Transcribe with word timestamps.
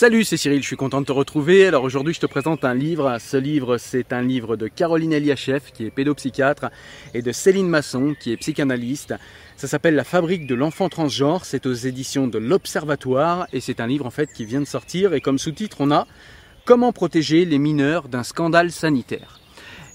Salut, 0.00 0.22
c'est 0.22 0.36
Cyril, 0.36 0.62
je 0.62 0.66
suis 0.68 0.76
content 0.76 1.00
de 1.00 1.06
te 1.06 1.10
retrouver. 1.10 1.66
Alors 1.66 1.82
aujourd'hui, 1.82 2.14
je 2.14 2.20
te 2.20 2.26
présente 2.26 2.64
un 2.64 2.72
livre. 2.72 3.18
Ce 3.18 3.36
livre, 3.36 3.78
c'est 3.78 4.12
un 4.12 4.22
livre 4.22 4.54
de 4.54 4.68
Caroline 4.68 5.12
Eliachef, 5.12 5.72
qui 5.72 5.86
est 5.86 5.90
pédopsychiatre, 5.90 6.66
et 7.14 7.20
de 7.20 7.32
Céline 7.32 7.68
Masson, 7.68 8.14
qui 8.20 8.30
est 8.30 8.36
psychanalyste. 8.36 9.16
Ça 9.56 9.66
s'appelle 9.66 9.96
La 9.96 10.04
fabrique 10.04 10.46
de 10.46 10.54
l'enfant 10.54 10.88
transgenre. 10.88 11.44
C'est 11.44 11.66
aux 11.66 11.72
éditions 11.72 12.28
de 12.28 12.38
l'Observatoire, 12.38 13.48
et 13.52 13.58
c'est 13.58 13.80
un 13.80 13.88
livre 13.88 14.06
en 14.06 14.10
fait 14.10 14.32
qui 14.32 14.44
vient 14.44 14.60
de 14.60 14.66
sortir. 14.66 15.14
Et 15.14 15.20
comme 15.20 15.36
sous-titre, 15.36 15.78
on 15.80 15.90
a 15.90 16.06
Comment 16.64 16.92
protéger 16.92 17.44
les 17.44 17.58
mineurs 17.58 18.08
d'un 18.08 18.22
scandale 18.22 18.70
sanitaire. 18.70 19.40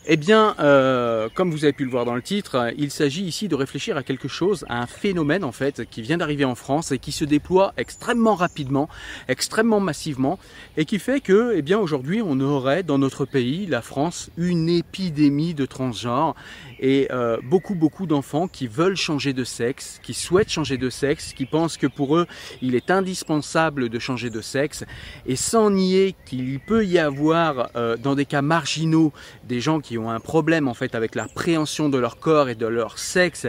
Eh 0.06 0.18
bien, 0.18 0.54
euh, 0.60 1.30
comme 1.34 1.50
vous 1.50 1.64
avez 1.64 1.72
pu 1.72 1.86
le 1.86 1.90
voir 1.90 2.04
dans 2.04 2.14
le 2.14 2.22
titre, 2.22 2.74
il 2.78 2.92
s'agit 2.92 3.24
ici 3.24 3.48
de 3.48 3.56
réfléchir 3.56 3.96
à 3.96 4.04
quelque 4.04 4.28
chose, 4.28 4.66
à 4.68 4.82
un 4.82 4.86
phénomène 4.86 5.46
en 5.46 5.54
fait 5.54 5.90
qui 5.90 6.02
vient 6.02 6.18
d'arriver 6.18 6.44
en 6.44 6.56
France 6.56 6.92
et 6.92 7.00
qui 7.00 7.14
se 7.14 7.24
déploie 7.24 7.74
extrêmement 7.78 8.36
rapidement, 8.36 8.90
extrêmement 9.30 9.80
massivement, 9.80 10.40
et 10.76 10.84
qui 10.84 11.00
fait 11.00 11.22
que, 11.22 11.54
eh 11.56 11.62
bien, 11.62 11.80
aujourd'hui, 11.80 12.22
on 12.22 12.42
aurait 12.42 12.84
dans 12.84 12.98
notre 12.98 13.24
pays, 13.24 13.66
la 13.66 13.82
France, 13.82 14.30
une 14.36 14.68
épidémie 14.68 15.54
de 15.54 15.66
transgenres 15.66 16.36
et 16.84 17.08
euh, 17.12 17.38
beaucoup, 17.42 17.76
beaucoup 17.76 18.06
d'enfants 18.06 18.50
qui 18.50 18.68
veulent 18.68 18.98
changer 18.98 19.32
de 19.32 19.46
sexe, 19.46 20.02
qui 20.04 20.14
souhaitent 20.14 20.50
changer 20.50 20.78
de 20.78 20.90
sexe, 20.90 21.32
qui 21.32 21.46
pensent 21.46 21.78
que 21.78 21.88
pour 21.88 22.18
eux, 22.18 22.28
il 22.62 22.76
est 22.76 22.92
indispensable 22.92 23.88
de 23.88 24.00
changer 24.00 24.30
de 24.30 24.42
sexe, 24.42 24.84
et 25.26 25.38
sans 25.38 25.70
nier 25.72 26.14
qu'il 26.26 26.60
peut 26.60 26.86
y 26.86 27.00
avoir, 27.00 27.70
euh, 27.78 27.96
dans 27.96 28.16
des 28.16 28.26
cas 28.26 28.42
marginaux, 28.42 29.14
des 29.46 29.62
gens 29.62 29.80
qui 29.80 29.98
ont 29.98 30.12
un 30.12 30.20
problème 30.20 30.68
en 30.68 30.74
fait 30.74 30.94
avec 30.94 31.16
l'appréhension 31.16 31.88
de 31.88 31.98
leur 31.98 32.20
corps 32.20 32.50
et 32.50 32.56
de 32.56 32.68
leur 32.68 33.00
sexe 33.00 33.48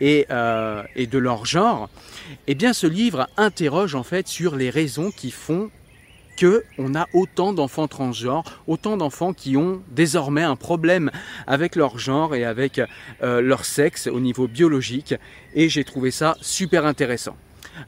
et, 0.00 0.26
euh, 0.30 0.84
et 0.94 1.08
de 1.08 1.18
leur 1.18 1.44
genre, 1.44 1.90
eh 2.46 2.54
bien 2.54 2.72
ce 2.72 2.86
livre 2.86 3.28
interroge 3.36 3.96
en 3.96 4.04
fait 4.04 4.28
sur 4.28 4.54
les 4.54 4.70
raisons 4.70 5.10
qui 5.10 5.32
font 5.32 5.70
que 6.36 6.64
on 6.78 6.94
a 6.94 7.08
autant 7.12 7.52
d'enfants 7.52 7.88
transgenres, 7.88 8.44
autant 8.66 8.96
d'enfants 8.96 9.32
qui 9.32 9.56
ont 9.56 9.82
désormais 9.90 10.42
un 10.42 10.56
problème 10.56 11.10
avec 11.46 11.76
leur 11.76 11.98
genre 11.98 12.34
et 12.34 12.44
avec 12.44 12.80
euh, 13.22 13.40
leur 13.40 13.64
sexe 13.64 14.06
au 14.06 14.20
niveau 14.20 14.46
biologique. 14.46 15.14
Et 15.54 15.68
j'ai 15.68 15.84
trouvé 15.84 16.10
ça 16.10 16.36
super 16.40 16.86
intéressant. 16.86 17.36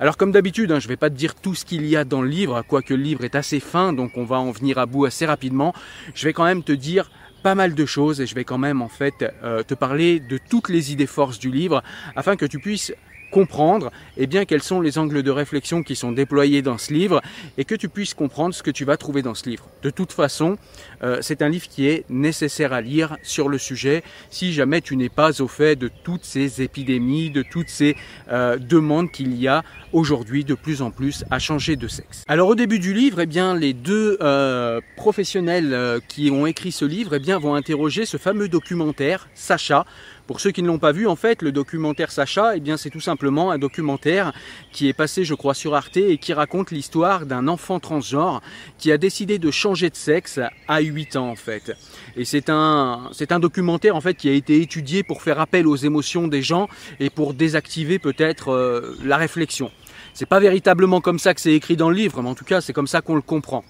Alors 0.00 0.16
comme 0.16 0.32
d'habitude, 0.32 0.70
hein, 0.72 0.80
je 0.80 0.86
ne 0.86 0.90
vais 0.90 0.96
pas 0.96 1.10
te 1.10 1.14
dire 1.14 1.34
tout 1.34 1.54
ce 1.54 1.64
qu'il 1.64 1.86
y 1.86 1.96
a 1.96 2.04
dans 2.04 2.22
le 2.22 2.28
livre, 2.28 2.62
quoique 2.66 2.92
le 2.92 3.02
livre 3.02 3.24
est 3.24 3.34
assez 3.34 3.60
fin, 3.60 3.92
donc 3.92 4.16
on 4.16 4.24
va 4.24 4.38
en 4.38 4.50
venir 4.50 4.78
à 4.78 4.86
bout 4.86 5.06
assez 5.06 5.24
rapidement. 5.24 5.72
Je 6.14 6.24
vais 6.26 6.32
quand 6.32 6.44
même 6.44 6.62
te 6.62 6.72
dire 6.72 7.10
pas 7.42 7.54
mal 7.54 7.74
de 7.74 7.86
choses 7.86 8.20
et 8.20 8.26
je 8.26 8.34
vais 8.34 8.44
quand 8.44 8.58
même 8.58 8.82
en 8.82 8.88
fait 8.88 9.24
euh, 9.42 9.62
te 9.62 9.74
parler 9.74 10.20
de 10.20 10.38
toutes 10.50 10.68
les 10.68 10.92
idées 10.92 11.06
forces 11.06 11.38
du 11.38 11.50
livre 11.50 11.82
afin 12.16 12.36
que 12.36 12.44
tu 12.44 12.58
puisses 12.58 12.92
comprendre 13.30 13.90
eh 14.16 14.26
bien, 14.26 14.44
quels 14.44 14.62
sont 14.62 14.80
les 14.80 14.98
angles 14.98 15.22
de 15.22 15.30
réflexion 15.30 15.82
qui 15.82 15.96
sont 15.96 16.12
déployés 16.12 16.62
dans 16.62 16.78
ce 16.78 16.92
livre 16.92 17.20
et 17.56 17.64
que 17.64 17.74
tu 17.74 17.88
puisses 17.88 18.14
comprendre 18.14 18.54
ce 18.54 18.62
que 18.62 18.70
tu 18.70 18.84
vas 18.84 18.96
trouver 18.96 19.22
dans 19.22 19.34
ce 19.34 19.48
livre. 19.48 19.66
De 19.82 19.90
toute 19.90 20.12
façon, 20.12 20.58
euh, 21.02 21.18
c'est 21.20 21.42
un 21.42 21.48
livre 21.48 21.68
qui 21.68 21.86
est 21.86 22.04
nécessaire 22.08 22.72
à 22.72 22.80
lire 22.80 23.16
sur 23.22 23.48
le 23.48 23.58
sujet 23.58 24.02
si 24.30 24.52
jamais 24.52 24.80
tu 24.80 24.96
n'es 24.96 25.08
pas 25.08 25.40
au 25.40 25.48
fait 25.48 25.76
de 25.76 25.90
toutes 26.02 26.24
ces 26.24 26.62
épidémies, 26.62 27.30
de 27.30 27.42
toutes 27.42 27.68
ces 27.68 27.96
euh, 28.30 28.56
demandes 28.56 29.10
qu'il 29.10 29.34
y 29.34 29.48
a 29.48 29.62
aujourd'hui 29.92 30.44
de 30.44 30.54
plus 30.54 30.82
en 30.82 30.90
plus 30.90 31.24
à 31.30 31.38
changer 31.38 31.76
de 31.76 31.88
sexe. 31.88 32.24
Alors 32.28 32.48
au 32.48 32.54
début 32.54 32.78
du 32.78 32.94
livre, 32.94 33.20
eh 33.20 33.26
bien, 33.26 33.54
les 33.54 33.72
deux 33.72 34.18
euh, 34.20 34.80
professionnels 34.96 36.00
qui 36.08 36.30
ont 36.30 36.46
écrit 36.46 36.72
ce 36.72 36.84
livre 36.84 37.14
eh 37.14 37.18
bien, 37.18 37.38
vont 37.38 37.54
interroger 37.54 38.06
ce 38.06 38.16
fameux 38.16 38.48
documentaire, 38.48 39.28
Sacha, 39.34 39.84
pour 40.28 40.40
ceux 40.40 40.50
qui 40.50 40.62
ne 40.62 40.68
l'ont 40.68 40.78
pas 40.78 40.92
vu, 40.92 41.08
en 41.08 41.16
fait, 41.16 41.40
le 41.40 41.52
documentaire 41.52 42.12
Sacha, 42.12 42.54
eh 42.54 42.60
bien, 42.60 42.76
c'est 42.76 42.90
tout 42.90 43.00
simplement 43.00 43.50
un 43.50 43.58
documentaire 43.58 44.34
qui 44.72 44.86
est 44.86 44.92
passé, 44.92 45.24
je 45.24 45.32
crois, 45.32 45.54
sur 45.54 45.74
Arte 45.74 45.96
et 45.96 46.18
qui 46.18 46.34
raconte 46.34 46.70
l'histoire 46.70 47.24
d'un 47.24 47.48
enfant 47.48 47.80
transgenre 47.80 48.42
qui 48.76 48.92
a 48.92 48.98
décidé 48.98 49.38
de 49.38 49.50
changer 49.50 49.88
de 49.88 49.96
sexe 49.96 50.38
à 50.68 50.80
8 50.80 51.16
ans, 51.16 51.30
en 51.30 51.34
fait. 51.34 51.74
Et 52.14 52.26
c'est 52.26 52.50
un, 52.50 53.08
c'est 53.12 53.32
un 53.32 53.40
documentaire, 53.40 53.96
en 53.96 54.02
fait, 54.02 54.14
qui 54.14 54.28
a 54.28 54.32
été 54.32 54.60
étudié 54.60 55.02
pour 55.02 55.22
faire 55.22 55.40
appel 55.40 55.66
aux 55.66 55.76
émotions 55.76 56.28
des 56.28 56.42
gens 56.42 56.68
et 57.00 57.08
pour 57.08 57.32
désactiver 57.32 57.98
peut-être 57.98 58.50
euh, 58.50 58.98
la 59.02 59.16
réflexion. 59.16 59.70
C'est 60.12 60.26
pas 60.26 60.40
véritablement 60.40 61.00
comme 61.00 61.18
ça 61.18 61.32
que 61.32 61.40
c'est 61.40 61.54
écrit 61.54 61.76
dans 61.76 61.88
le 61.88 61.96
livre, 61.96 62.20
mais 62.20 62.28
en 62.28 62.34
tout 62.34 62.44
cas, 62.44 62.60
c'est 62.60 62.74
comme 62.74 62.86
ça 62.86 63.00
qu'on 63.00 63.14
le 63.14 63.22
comprend. 63.22 63.64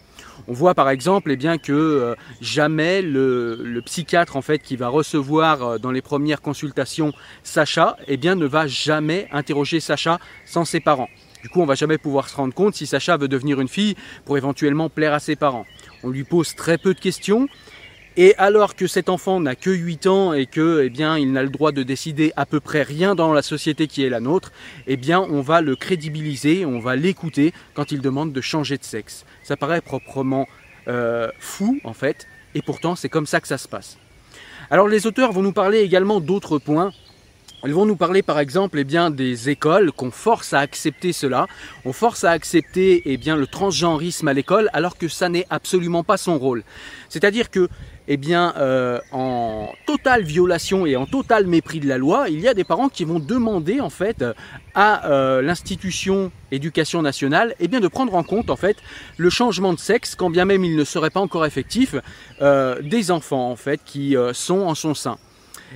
On 0.50 0.54
voit 0.54 0.74
par 0.74 0.88
exemple 0.88 1.30
eh 1.30 1.36
bien, 1.36 1.58
que 1.58 1.72
euh, 1.72 2.14
jamais 2.40 3.02
le, 3.02 3.82
psychiatre 3.84 4.34
en 4.36 4.42
fait, 4.42 4.60
qui 4.60 4.76
va 4.76 4.88
recevoir 4.88 5.62
euh, 5.62 5.78
dans 5.78 5.90
les 5.90 6.00
premières 6.00 6.40
consultations 6.40 7.12
Sacha 7.42 7.98
eh 8.08 8.16
ne 8.16 8.46
va 8.46 8.66
jamais 8.66 9.28
interroger 9.30 9.78
Sacha 9.78 10.18
sans 10.46 10.64
ses 10.64 10.80
parents. 10.80 11.10
Du 11.42 11.50
coup, 11.50 11.60
on 11.60 11.66
va 11.66 11.74
jamais 11.74 11.98
pouvoir 11.98 12.30
se 12.30 12.36
rendre 12.36 12.54
compte 12.54 12.74
si 12.74 12.86
Sacha 12.86 13.18
veut 13.18 13.28
devenir 13.28 13.60
une 13.60 13.68
fille 13.68 13.94
pour 14.24 14.38
éventuellement 14.38 14.88
plaire 14.88 15.12
à 15.12 15.20
ses 15.20 15.36
parents. 15.36 15.66
On 16.02 16.08
lui 16.08 16.24
pose 16.24 16.54
très 16.54 16.78
peu 16.78 16.94
de 16.94 16.98
questions 16.98 17.46
et 18.18 18.34
alors 18.36 18.74
que 18.74 18.88
cet 18.88 19.08
enfant 19.08 19.38
n'a 19.38 19.54
que 19.54 19.70
8 19.70 20.08
ans 20.08 20.32
et 20.32 20.46
que, 20.46 20.82
eh 20.84 20.90
bien, 20.90 21.16
il 21.16 21.30
n'a 21.30 21.44
le 21.44 21.50
droit 21.50 21.70
de 21.70 21.84
décider 21.84 22.32
à 22.36 22.46
peu 22.46 22.58
près 22.58 22.82
rien 22.82 23.14
dans 23.14 23.32
la 23.32 23.42
société 23.42 23.86
qui 23.86 24.04
est 24.04 24.08
la 24.08 24.18
nôtre, 24.18 24.50
eh 24.88 24.96
bien, 24.96 25.20
on 25.20 25.40
va 25.40 25.60
le 25.60 25.76
crédibiliser, 25.76 26.66
on 26.66 26.80
va 26.80 26.96
l'écouter 26.96 27.54
quand 27.74 27.92
il 27.92 28.00
demande 28.00 28.32
de 28.32 28.40
changer 28.40 28.76
de 28.76 28.82
sexe. 28.82 29.24
Ça 29.44 29.56
paraît 29.56 29.80
proprement 29.80 30.48
euh, 30.88 31.30
fou, 31.38 31.78
en 31.84 31.92
fait, 31.92 32.26
et 32.56 32.60
pourtant, 32.60 32.96
c'est 32.96 33.08
comme 33.08 33.26
ça 33.26 33.40
que 33.40 33.46
ça 33.46 33.56
se 33.56 33.68
passe. 33.68 33.98
Alors, 34.68 34.88
les 34.88 35.06
auteurs 35.06 35.30
vont 35.30 35.42
nous 35.42 35.52
parler 35.52 35.78
également 35.78 36.18
d'autres 36.18 36.58
points 36.58 36.92
ils 37.64 37.74
vont 37.74 37.86
nous 37.86 37.96
parler 37.96 38.22
par 38.22 38.38
exemple 38.38 38.78
eh 38.78 38.84
bien, 38.84 39.10
des 39.10 39.48
écoles 39.48 39.90
qu'on 39.90 40.10
force 40.10 40.52
à 40.52 40.60
accepter 40.60 41.12
cela. 41.12 41.46
On 41.84 41.92
force 41.92 42.22
à 42.24 42.30
accepter 42.30 43.02
eh 43.04 43.16
le 43.16 43.46
transgenrisme 43.46 44.28
à 44.28 44.32
l'école 44.32 44.70
alors 44.72 44.96
que 44.96 45.08
ça 45.08 45.28
n'est 45.28 45.46
absolument 45.50 46.04
pas 46.04 46.16
son 46.16 46.38
rôle. 46.38 46.62
C'est-à-dire 47.08 47.50
que 47.50 47.68
eh 48.06 48.18
euh, 48.32 49.00
en 49.12 49.70
totale 49.86 50.22
violation 50.22 50.86
et 50.86 50.96
en 50.96 51.04
total 51.04 51.46
mépris 51.46 51.80
de 51.80 51.88
la 51.88 51.98
loi, 51.98 52.28
il 52.30 52.40
y 52.40 52.48
a 52.48 52.54
des 52.54 52.64
parents 52.64 52.88
qui 52.88 53.04
vont 53.04 53.18
demander 53.18 53.80
en 53.80 53.90
fait 53.90 54.24
à 54.74 55.10
euh, 55.10 55.42
l'institution 55.42 56.30
éducation 56.50 57.02
nationale 57.02 57.54
eh 57.60 57.68
de 57.68 57.88
prendre 57.88 58.14
en 58.14 58.22
compte 58.22 58.50
le 59.18 59.30
changement 59.30 59.74
de 59.74 59.78
sexe, 59.78 60.14
quand 60.14 60.30
bien 60.30 60.46
même 60.46 60.64
il 60.64 60.76
ne 60.76 60.84
serait 60.84 61.10
pas 61.10 61.20
encore 61.20 61.44
effectif, 61.44 61.96
euh, 62.40 62.80
des 62.80 63.10
enfants 63.10 63.50
en 63.50 63.56
fait 63.56 63.80
qui 63.84 64.16
sont 64.32 64.60
en 64.60 64.74
son 64.74 64.94
sein. 64.94 65.18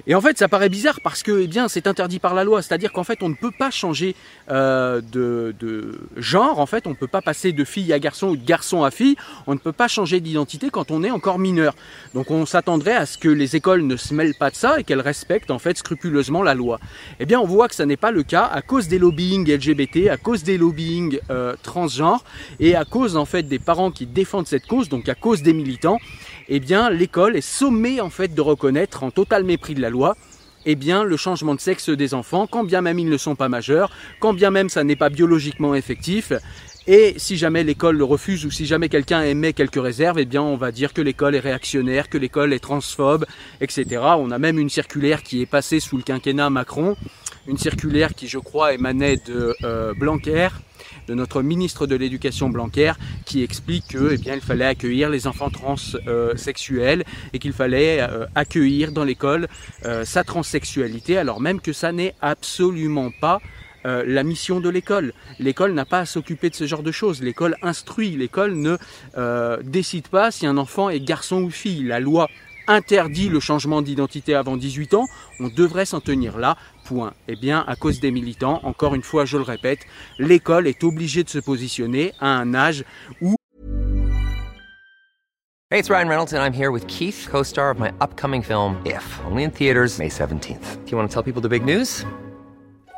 Et 0.06 0.14
en 0.14 0.20
fait, 0.20 0.38
ça 0.38 0.48
paraît 0.48 0.68
bizarre 0.68 1.00
parce 1.02 1.22
que, 1.22 1.42
eh 1.42 1.46
bien, 1.46 1.68
c'est 1.68 1.86
interdit 1.86 2.18
par 2.18 2.34
la 2.34 2.44
loi. 2.44 2.62
C'est-à-dire 2.62 2.92
qu'en 2.92 3.04
fait, 3.04 3.22
on 3.22 3.28
ne 3.28 3.34
peut 3.34 3.50
pas 3.50 3.70
changer 3.70 4.14
euh, 4.50 5.00
de, 5.00 5.54
genre. 6.16 6.58
En 6.58 6.66
fait, 6.66 6.86
on 6.86 6.90
ne 6.90 6.94
peut 6.94 7.06
pas 7.06 7.22
passer 7.22 7.52
de 7.52 7.64
fille 7.64 7.92
à 7.92 7.98
garçon 7.98 8.28
ou 8.28 8.36
de 8.36 8.44
garçon 8.44 8.84
à 8.84 8.90
fille. 8.90 9.16
On 9.46 9.54
ne 9.54 9.58
peut 9.58 9.72
pas 9.72 9.88
changer 9.88 10.20
d'identité 10.20 10.70
quand 10.70 10.90
on 10.90 11.04
est 11.04 11.10
encore 11.10 11.38
mineur. 11.38 11.74
Donc, 12.14 12.30
on 12.30 12.46
s'attendrait 12.46 12.96
à 12.96 13.06
ce 13.06 13.18
que 13.18 13.28
les 13.28 13.56
écoles 13.56 13.82
ne 13.82 13.96
se 13.96 14.14
mêlent 14.14 14.34
pas 14.34 14.50
de 14.50 14.56
ça 14.56 14.80
et 14.80 14.84
qu'elles 14.84 15.00
respectent 15.00 15.50
en 15.50 15.58
fait 15.58 15.76
scrupuleusement 15.78 16.42
la 16.42 16.54
loi. 16.54 16.80
Eh 17.20 17.26
bien, 17.26 17.40
on 17.40 17.46
voit 17.46 17.68
que 17.68 17.74
ça 17.74 17.86
n'est 17.86 17.96
pas 17.96 18.10
le 18.10 18.22
cas 18.22 18.44
à 18.44 18.62
cause 18.62 18.88
des 18.88 18.98
lobbying 18.98 19.50
LGBT, 19.50 20.08
à 20.08 20.16
cause 20.16 20.42
des 20.42 20.58
lobbying 20.58 21.18
euh, 21.30 21.54
transgenres 21.62 22.24
et 22.60 22.74
à 22.74 22.84
cause 22.84 23.16
en 23.16 23.24
fait 23.24 23.42
des 23.44 23.58
parents 23.58 23.90
qui 23.90 24.06
défendent 24.06 24.46
cette 24.46 24.66
cause, 24.66 24.88
donc 24.88 25.08
à 25.08 25.14
cause 25.14 25.42
des 25.42 25.52
militants 25.52 25.98
eh 26.48 26.60
bien 26.60 26.90
l'école 26.90 27.36
est 27.36 27.40
sommée 27.40 28.00
en 28.00 28.10
fait 28.10 28.34
de 28.34 28.40
reconnaître 28.40 29.02
en 29.04 29.10
total 29.10 29.44
mépris 29.44 29.74
de 29.74 29.81
la 29.82 29.90
loi 29.90 30.16
eh 30.64 30.76
bien, 30.76 31.02
le 31.02 31.16
changement 31.16 31.56
de 31.56 31.60
sexe 31.60 31.88
des 31.90 32.14
enfants, 32.14 32.46
quand 32.46 32.62
bien 32.62 32.82
même 32.82 32.98
ils 32.98 33.08
ne 33.08 33.16
sont 33.16 33.34
pas 33.34 33.48
majeurs, 33.48 33.90
quand 34.20 34.32
bien 34.32 34.50
même 34.50 34.68
ça 34.68 34.84
n'est 34.84 34.96
pas 34.96 35.08
biologiquement 35.08 35.74
effectif, 35.74 36.32
et 36.86 37.14
si 37.16 37.36
jamais 37.36 37.62
l'école 37.62 37.96
le 37.96 38.04
refuse 38.04 38.44
ou 38.44 38.50
si 38.50 38.66
jamais 38.66 38.88
quelqu'un 38.88 39.22
émet 39.22 39.52
quelques 39.52 39.80
réserves, 39.80 40.18
eh 40.18 40.24
bien 40.24 40.42
on 40.42 40.56
va 40.56 40.72
dire 40.72 40.92
que 40.92 41.00
l'école 41.00 41.36
est 41.36 41.40
réactionnaire, 41.40 42.08
que 42.08 42.18
l'école 42.18 42.52
est 42.52 42.58
transphobe, 42.58 43.24
etc. 43.60 44.02
On 44.18 44.32
a 44.32 44.38
même 44.38 44.58
une 44.58 44.70
circulaire 44.70 45.22
qui 45.22 45.42
est 45.42 45.46
passée 45.46 45.78
sous 45.78 45.96
le 45.96 46.02
quinquennat 46.02 46.50
Macron, 46.50 46.96
une 47.46 47.58
circulaire 47.58 48.14
qui 48.14 48.26
je 48.26 48.38
crois 48.38 48.72
émanait 48.74 49.16
de 49.16 49.54
euh, 49.62 49.94
Blanquer, 49.94 50.48
de 51.08 51.14
notre 51.14 51.42
ministre 51.42 51.86
de 51.86 51.96
l'Éducation 51.96 52.48
Blanquer 52.48 52.92
qui 53.24 53.42
explique 53.42 53.88
que, 53.88 54.12
eh 54.12 54.18
bien, 54.18 54.34
il 54.34 54.40
fallait 54.40 54.66
accueillir 54.66 55.10
les 55.10 55.26
enfants 55.26 55.50
transsexuels 55.50 57.04
et 57.32 57.38
qu'il 57.38 57.52
fallait 57.52 58.00
euh, 58.00 58.26
accueillir 58.34 58.92
dans 58.92 59.04
l'école 59.04 59.48
euh, 59.84 60.04
sa 60.04 60.24
transsexualité, 60.24 61.18
alors 61.18 61.40
même 61.40 61.60
que 61.60 61.72
ça 61.72 61.92
n'est 61.92 62.14
absolument 62.20 63.10
pas 63.20 63.40
euh, 63.84 64.04
la 64.06 64.22
mission 64.22 64.60
de 64.60 64.68
l'école. 64.68 65.12
L'école 65.40 65.72
n'a 65.72 65.84
pas 65.84 66.00
à 66.00 66.06
s'occuper 66.06 66.50
de 66.50 66.54
ce 66.54 66.66
genre 66.66 66.84
de 66.84 66.92
choses. 66.92 67.20
L'école 67.20 67.56
instruit. 67.62 68.16
L'école 68.16 68.54
ne 68.54 68.76
décide 69.62 70.06
pas 70.06 70.30
si 70.30 70.46
un 70.46 70.56
enfant 70.56 70.88
est 70.88 71.00
garçon 71.00 71.42
ou 71.42 71.50
fille. 71.50 71.82
La 71.82 71.98
loi 71.98 72.28
interdit 72.66 73.28
le 73.28 73.40
changement 73.40 73.82
d'identité 73.82 74.34
avant 74.34 74.56
18 74.56 74.94
ans. 74.94 75.06
On 75.40 75.48
devrait 75.48 75.86
s'en 75.86 76.00
tenir 76.00 76.38
là. 76.38 76.56
Point. 76.84 77.12
Eh 77.28 77.36
bien, 77.36 77.64
à 77.66 77.76
cause 77.76 78.00
des 78.00 78.10
militants, 78.10 78.60
encore 78.64 78.94
une 78.94 79.02
fois, 79.02 79.24
je 79.24 79.36
le 79.36 79.44
répète, 79.44 79.80
l'école 80.18 80.66
est 80.66 80.82
obligée 80.84 81.22
de 81.22 81.28
se 81.28 81.38
positionner 81.38 82.12
à 82.20 82.28
un 82.28 82.54
âge 82.54 82.84
où. 83.20 83.36
Hey, 85.70 85.78
it's 85.78 85.88
Ryan 85.88 86.08
Reynolds 86.08 86.34
and 86.34 86.42
I'm 86.42 86.52
here 86.52 86.70
with 86.70 86.86
Keith, 86.86 87.28
co-star 87.30 87.70
of 87.70 87.78
my 87.78 87.92
upcoming 88.02 88.42
film 88.42 88.76
If, 88.84 89.20
only 89.24 89.44
in 89.44 89.50
theaters 89.50 89.98
May 89.98 90.10
17th. 90.10 90.84
Do 90.84 90.90
you 90.90 90.98
want 90.98 91.08
to 91.08 91.14
tell 91.14 91.22
people 91.22 91.40
the 91.40 91.48
big 91.48 91.64
news? 91.64 92.04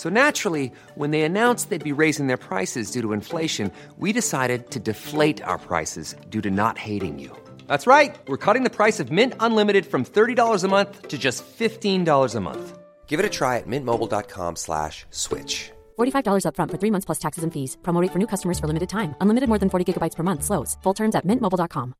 So 0.00 0.08
naturally, 0.08 0.72
when 0.94 1.10
they 1.10 1.24
announced 1.24 1.68
they'd 1.68 1.92
be 1.92 2.00
raising 2.04 2.26
their 2.26 2.38
prices 2.38 2.90
due 2.90 3.02
to 3.02 3.12
inflation, 3.12 3.70
we 3.98 4.14
decided 4.14 4.70
to 4.70 4.78
deflate 4.78 5.42
our 5.42 5.58
prices 5.58 6.14
due 6.30 6.40
to 6.40 6.50
not 6.50 6.78
hating 6.78 7.18
you. 7.18 7.30
That's 7.66 7.86
right. 7.86 8.16
We're 8.26 8.44
cutting 8.46 8.64
the 8.64 8.76
price 8.80 8.98
of 8.98 9.12
Mint 9.12 9.34
Unlimited 9.40 9.84
from 9.84 10.06
$30 10.06 10.64
a 10.64 10.68
month 10.68 11.08
to 11.08 11.18
just 11.18 11.44
$15 11.44 12.34
a 12.34 12.40
month. 12.40 12.78
Give 13.08 13.20
it 13.20 13.26
a 13.26 13.34
try 13.40 13.58
at 13.58 13.66
mintmobile.com 13.66 14.56
slash 14.56 15.04
switch. 15.10 15.70
$45 15.98 16.46
upfront 16.46 16.70
for 16.70 16.78
three 16.78 16.90
months 16.90 17.04
plus 17.04 17.18
taxes 17.18 17.44
and 17.44 17.52
fees. 17.52 17.76
Promo 17.82 18.00
rate 18.00 18.12
for 18.12 18.18
new 18.18 18.30
customers 18.34 18.58
for 18.58 18.66
limited 18.66 18.88
time. 18.88 19.14
Unlimited 19.20 19.48
more 19.50 19.58
than 19.58 19.68
40 19.68 19.84
gigabytes 19.84 20.16
per 20.16 20.22
month. 20.22 20.42
Slows. 20.44 20.78
Full 20.82 20.94
terms 20.94 21.14
at 21.14 21.26
mintmobile.com. 21.26 21.92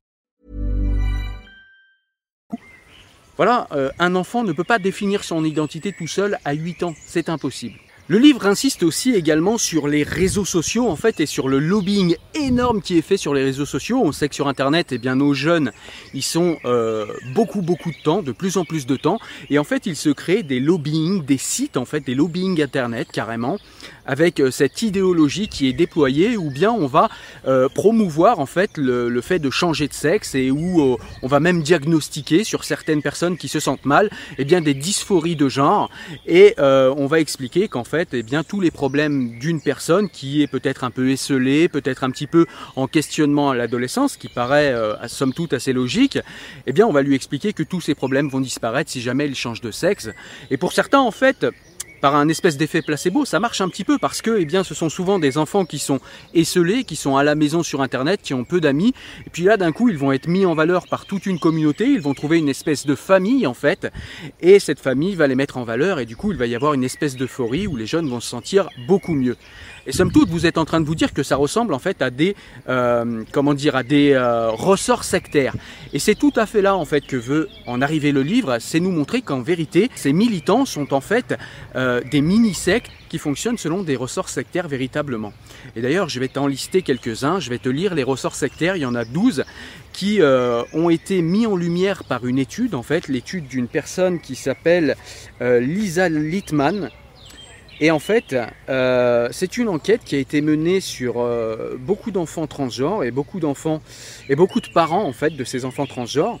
Voilà, 3.37 3.67
euh, 3.71 3.89
un 3.97 4.15
enfant 4.15 4.43
ne 4.43 4.53
peut 4.53 4.63
pas 4.63 4.77
définir 4.79 5.23
son 5.23 5.45
identité 5.45 5.93
tout 5.93 6.07
seul 6.07 6.37
à 6.45 6.53
8 6.53 6.83
ans. 6.83 6.93
C'est 6.97 7.29
impossible. 7.29 7.79
Le 8.07 8.17
livre 8.17 8.45
insiste 8.45 8.83
aussi 8.83 9.13
également 9.13 9.57
sur 9.57 9.87
les 9.87 10.03
réseaux 10.03 10.43
sociaux 10.43 10.89
en 10.89 10.95
fait 10.95 11.19
et 11.19 11.25
sur 11.25 11.47
le 11.47 11.59
lobbying 11.59 12.15
énorme 12.33 12.81
qui 12.81 12.97
est 12.97 13.01
fait 13.01 13.15
sur 13.15 13.33
les 13.33 13.43
réseaux 13.43 13.65
sociaux. 13.65 14.01
On 14.03 14.11
sait 14.11 14.27
que 14.27 14.35
sur 14.35 14.47
internet, 14.47 14.87
eh 14.91 14.97
bien 14.97 15.15
nos 15.15 15.33
jeunes, 15.33 15.71
ils 16.13 16.23
sont 16.23 16.57
euh, 16.65 17.05
beaucoup 17.33 17.61
beaucoup 17.61 17.91
de 17.91 18.03
temps, 18.03 18.21
de 18.21 18.31
plus 18.31 18.57
en 18.57 18.65
plus 18.65 18.85
de 18.85 18.97
temps, 18.97 19.19
et 19.49 19.59
en 19.59 19.63
fait 19.63 19.85
il 19.85 19.95
se 19.95 20.09
crée 20.09 20.43
des 20.43 20.59
lobbying, 20.59 21.23
des 21.23 21.37
sites 21.37 21.77
en 21.77 21.85
fait, 21.85 22.01
des 22.01 22.15
lobbying 22.15 22.61
internet 22.61 23.07
carrément, 23.11 23.59
avec 24.05 24.39
euh, 24.39 24.51
cette 24.51 24.81
idéologie 24.81 25.47
qui 25.47 25.67
est 25.67 25.73
déployée, 25.73 26.37
ou 26.37 26.49
bien 26.49 26.71
on 26.71 26.87
va 26.87 27.09
euh, 27.47 27.69
promouvoir 27.69 28.39
en 28.39 28.45
fait 28.45 28.77
le, 28.77 29.09
le, 29.09 29.21
fait 29.21 29.39
de 29.39 29.49
changer 29.49 29.87
de 29.87 29.93
sexe 29.93 30.35
et 30.35 30.51
où 30.51 30.81
euh, 30.81 30.97
on 31.21 31.27
va 31.27 31.39
même 31.39 31.61
diagnostiquer 31.61 32.43
sur 32.43 32.63
certaines 32.63 33.01
personnes 33.01 33.37
qui 33.37 33.47
se 33.47 33.59
sentent 33.59 33.85
mal, 33.85 34.09
eh 34.37 34.45
bien 34.45 34.61
des 34.61 34.73
dysphories 34.73 35.35
de 35.35 35.49
genre, 35.49 35.89
et 36.25 36.55
euh, 36.59 36.93
on 36.97 37.07
va 37.07 37.19
expliquer 37.19 37.67
qu'en 37.67 37.83
fait 37.83 38.09
eh 38.13 38.23
bien, 38.23 38.43
tous 38.43 38.59
les 38.59 38.71
problèmes 38.71 39.37
d'une 39.39 39.61
personne 39.61 40.09
qui 40.09 40.41
est 40.41 40.47
peut-être 40.47 40.83
un 40.83 40.91
peu 40.91 41.09
esselée, 41.09 41.67
peut-être 41.67 42.03
un 42.03 42.11
petit 42.11 42.27
peu 42.27 42.45
en 42.75 42.87
questionnement 42.87 43.51
à 43.51 43.55
l'adolescence, 43.55 44.17
qui 44.17 44.27
paraît 44.27 44.71
euh, 44.73 44.95
à 44.99 45.07
somme 45.07 45.33
toute 45.33 45.53
assez 45.53 45.73
logique, 45.73 46.19
eh 46.67 46.73
bien, 46.73 46.87
on 46.87 46.91
va 46.91 47.01
lui 47.01 47.15
expliquer 47.15 47.53
que 47.53 47.63
tous 47.63 47.81
ces 47.81 47.95
problèmes 47.95 48.29
vont 48.29 48.41
disparaître 48.41 48.91
si 48.91 49.01
jamais 49.01 49.25
il 49.25 49.35
change 49.35 49.61
de 49.61 49.71
sexe. 49.71 50.09
Et 50.49 50.57
pour 50.57 50.73
certains, 50.73 50.99
en 50.99 51.11
fait, 51.11 51.45
par 52.01 52.15
un 52.15 52.27
espèce 52.27 52.57
d'effet 52.57 52.81
placebo, 52.81 53.25
ça 53.25 53.39
marche 53.39 53.61
un 53.61 53.69
petit 53.69 53.83
peu 53.83 53.97
parce 53.97 54.21
que 54.21 54.37
eh 54.39 54.45
bien, 54.45 54.63
ce 54.63 54.73
sont 54.73 54.89
souvent 54.89 55.19
des 55.19 55.37
enfants 55.37 55.65
qui 55.65 55.79
sont 55.79 55.99
esselés, 56.33 56.83
qui 56.83 56.95
sont 56.95 57.15
à 57.15 57.23
la 57.23 57.35
maison 57.35 57.63
sur 57.63 57.81
Internet, 57.81 58.21
qui 58.23 58.33
ont 58.33 58.43
peu 58.43 58.59
d'amis. 58.59 58.93
Et 59.25 59.29
puis 59.29 59.43
là, 59.43 59.57
d'un 59.57 59.71
coup, 59.71 59.89
ils 59.89 59.97
vont 59.97 60.11
être 60.11 60.27
mis 60.27 60.45
en 60.45 60.55
valeur 60.55 60.87
par 60.87 61.05
toute 61.05 61.25
une 61.25 61.39
communauté. 61.39 61.85
Ils 61.85 62.01
vont 62.01 62.13
trouver 62.13 62.39
une 62.39 62.49
espèce 62.49 62.85
de 62.85 62.95
famille, 62.95 63.45
en 63.45 63.53
fait. 63.53 63.91
Et 64.41 64.59
cette 64.59 64.79
famille 64.79 65.15
va 65.15 65.27
les 65.27 65.35
mettre 65.35 65.57
en 65.57 65.63
valeur. 65.63 65.99
Et 65.99 66.05
du 66.05 66.15
coup, 66.15 66.31
il 66.31 66.37
va 66.37 66.47
y 66.47 66.55
avoir 66.55 66.73
une 66.73 66.83
espèce 66.83 67.15
d'euphorie 67.15 67.67
où 67.67 67.75
les 67.75 67.85
jeunes 67.85 68.09
vont 68.09 68.19
se 68.19 68.29
sentir 68.29 68.67
beaucoup 68.87 69.13
mieux. 69.13 69.37
Et 69.87 69.91
somme 69.91 70.11
toute, 70.11 70.29
vous 70.29 70.45
êtes 70.45 70.59
en 70.59 70.65
train 70.65 70.79
de 70.79 70.85
vous 70.85 70.93
dire 70.93 71.11
que 71.11 71.23
ça 71.23 71.35
ressemble 71.35 71.73
en 71.73 71.79
fait 71.79 72.01
à 72.03 72.11
des, 72.11 72.35
euh, 72.69 73.23
comment 73.31 73.55
dire, 73.55 73.75
à 73.75 73.81
des 73.81 74.11
euh, 74.11 74.51
ressorts 74.51 75.03
sectaires. 75.03 75.55
Et 75.91 75.99
c'est 75.99 76.13
tout 76.13 76.33
à 76.35 76.45
fait 76.45 76.61
là 76.61 76.75
en 76.75 76.85
fait 76.85 77.01
que 77.01 77.15
veut 77.15 77.49
en 77.65 77.81
arriver 77.81 78.11
le 78.11 78.21
livre, 78.21 78.57
c'est 78.59 78.79
nous 78.79 78.91
montrer 78.91 79.21
qu'en 79.21 79.41
vérité, 79.41 79.89
ces 79.95 80.13
militants 80.13 80.65
sont 80.65 80.93
en 80.93 81.01
fait 81.01 81.35
euh, 81.75 81.90
des 81.99 82.21
mini-sectes 82.21 82.91
qui 83.09 83.17
fonctionnent 83.17 83.57
selon 83.57 83.83
des 83.83 83.95
ressorts 83.95 84.29
sectaires 84.29 84.67
véritablement. 84.67 85.33
Et 85.75 85.81
d'ailleurs, 85.81 86.09
je 86.09 86.19
vais 86.19 86.27
t'en 86.27 86.47
lister 86.47 86.81
quelques-uns, 86.81 87.39
je 87.39 87.49
vais 87.49 87.59
te 87.59 87.69
lire 87.69 87.95
les 87.95 88.03
ressorts 88.03 88.35
sectaires, 88.35 88.75
il 88.75 88.81
y 88.81 88.85
en 88.85 88.95
a 88.95 89.05
12 89.05 89.43
qui 89.93 90.21
euh, 90.21 90.63
ont 90.73 90.89
été 90.89 91.21
mis 91.21 91.45
en 91.45 91.55
lumière 91.55 92.03
par 92.03 92.25
une 92.25 92.39
étude, 92.39 92.75
en 92.75 92.83
fait, 92.83 93.07
l'étude 93.07 93.47
d'une 93.47 93.67
personne 93.67 94.19
qui 94.19 94.35
s'appelle 94.35 94.95
euh, 95.41 95.59
Lisa 95.59 96.07
Littman, 96.07 96.89
et 97.81 97.89
en 97.89 97.97
fait, 97.97 98.35
euh, 98.69 99.27
c'est 99.31 99.57
une 99.57 99.67
enquête 99.67 100.03
qui 100.05 100.15
a 100.15 100.19
été 100.19 100.41
menée 100.41 100.81
sur 100.81 101.15
euh, 101.17 101.77
beaucoup 101.79 102.11
d'enfants 102.11 102.45
transgenres 102.45 103.03
et 103.03 103.09
beaucoup 103.09 103.39
d'enfants 103.39 103.81
et 104.29 104.35
beaucoup 104.35 104.61
de 104.61 104.67
parents 104.71 105.03
en 105.03 105.13
fait 105.13 105.31
de 105.31 105.43
ces 105.43 105.65
enfants 105.65 105.87
transgenres. 105.87 106.37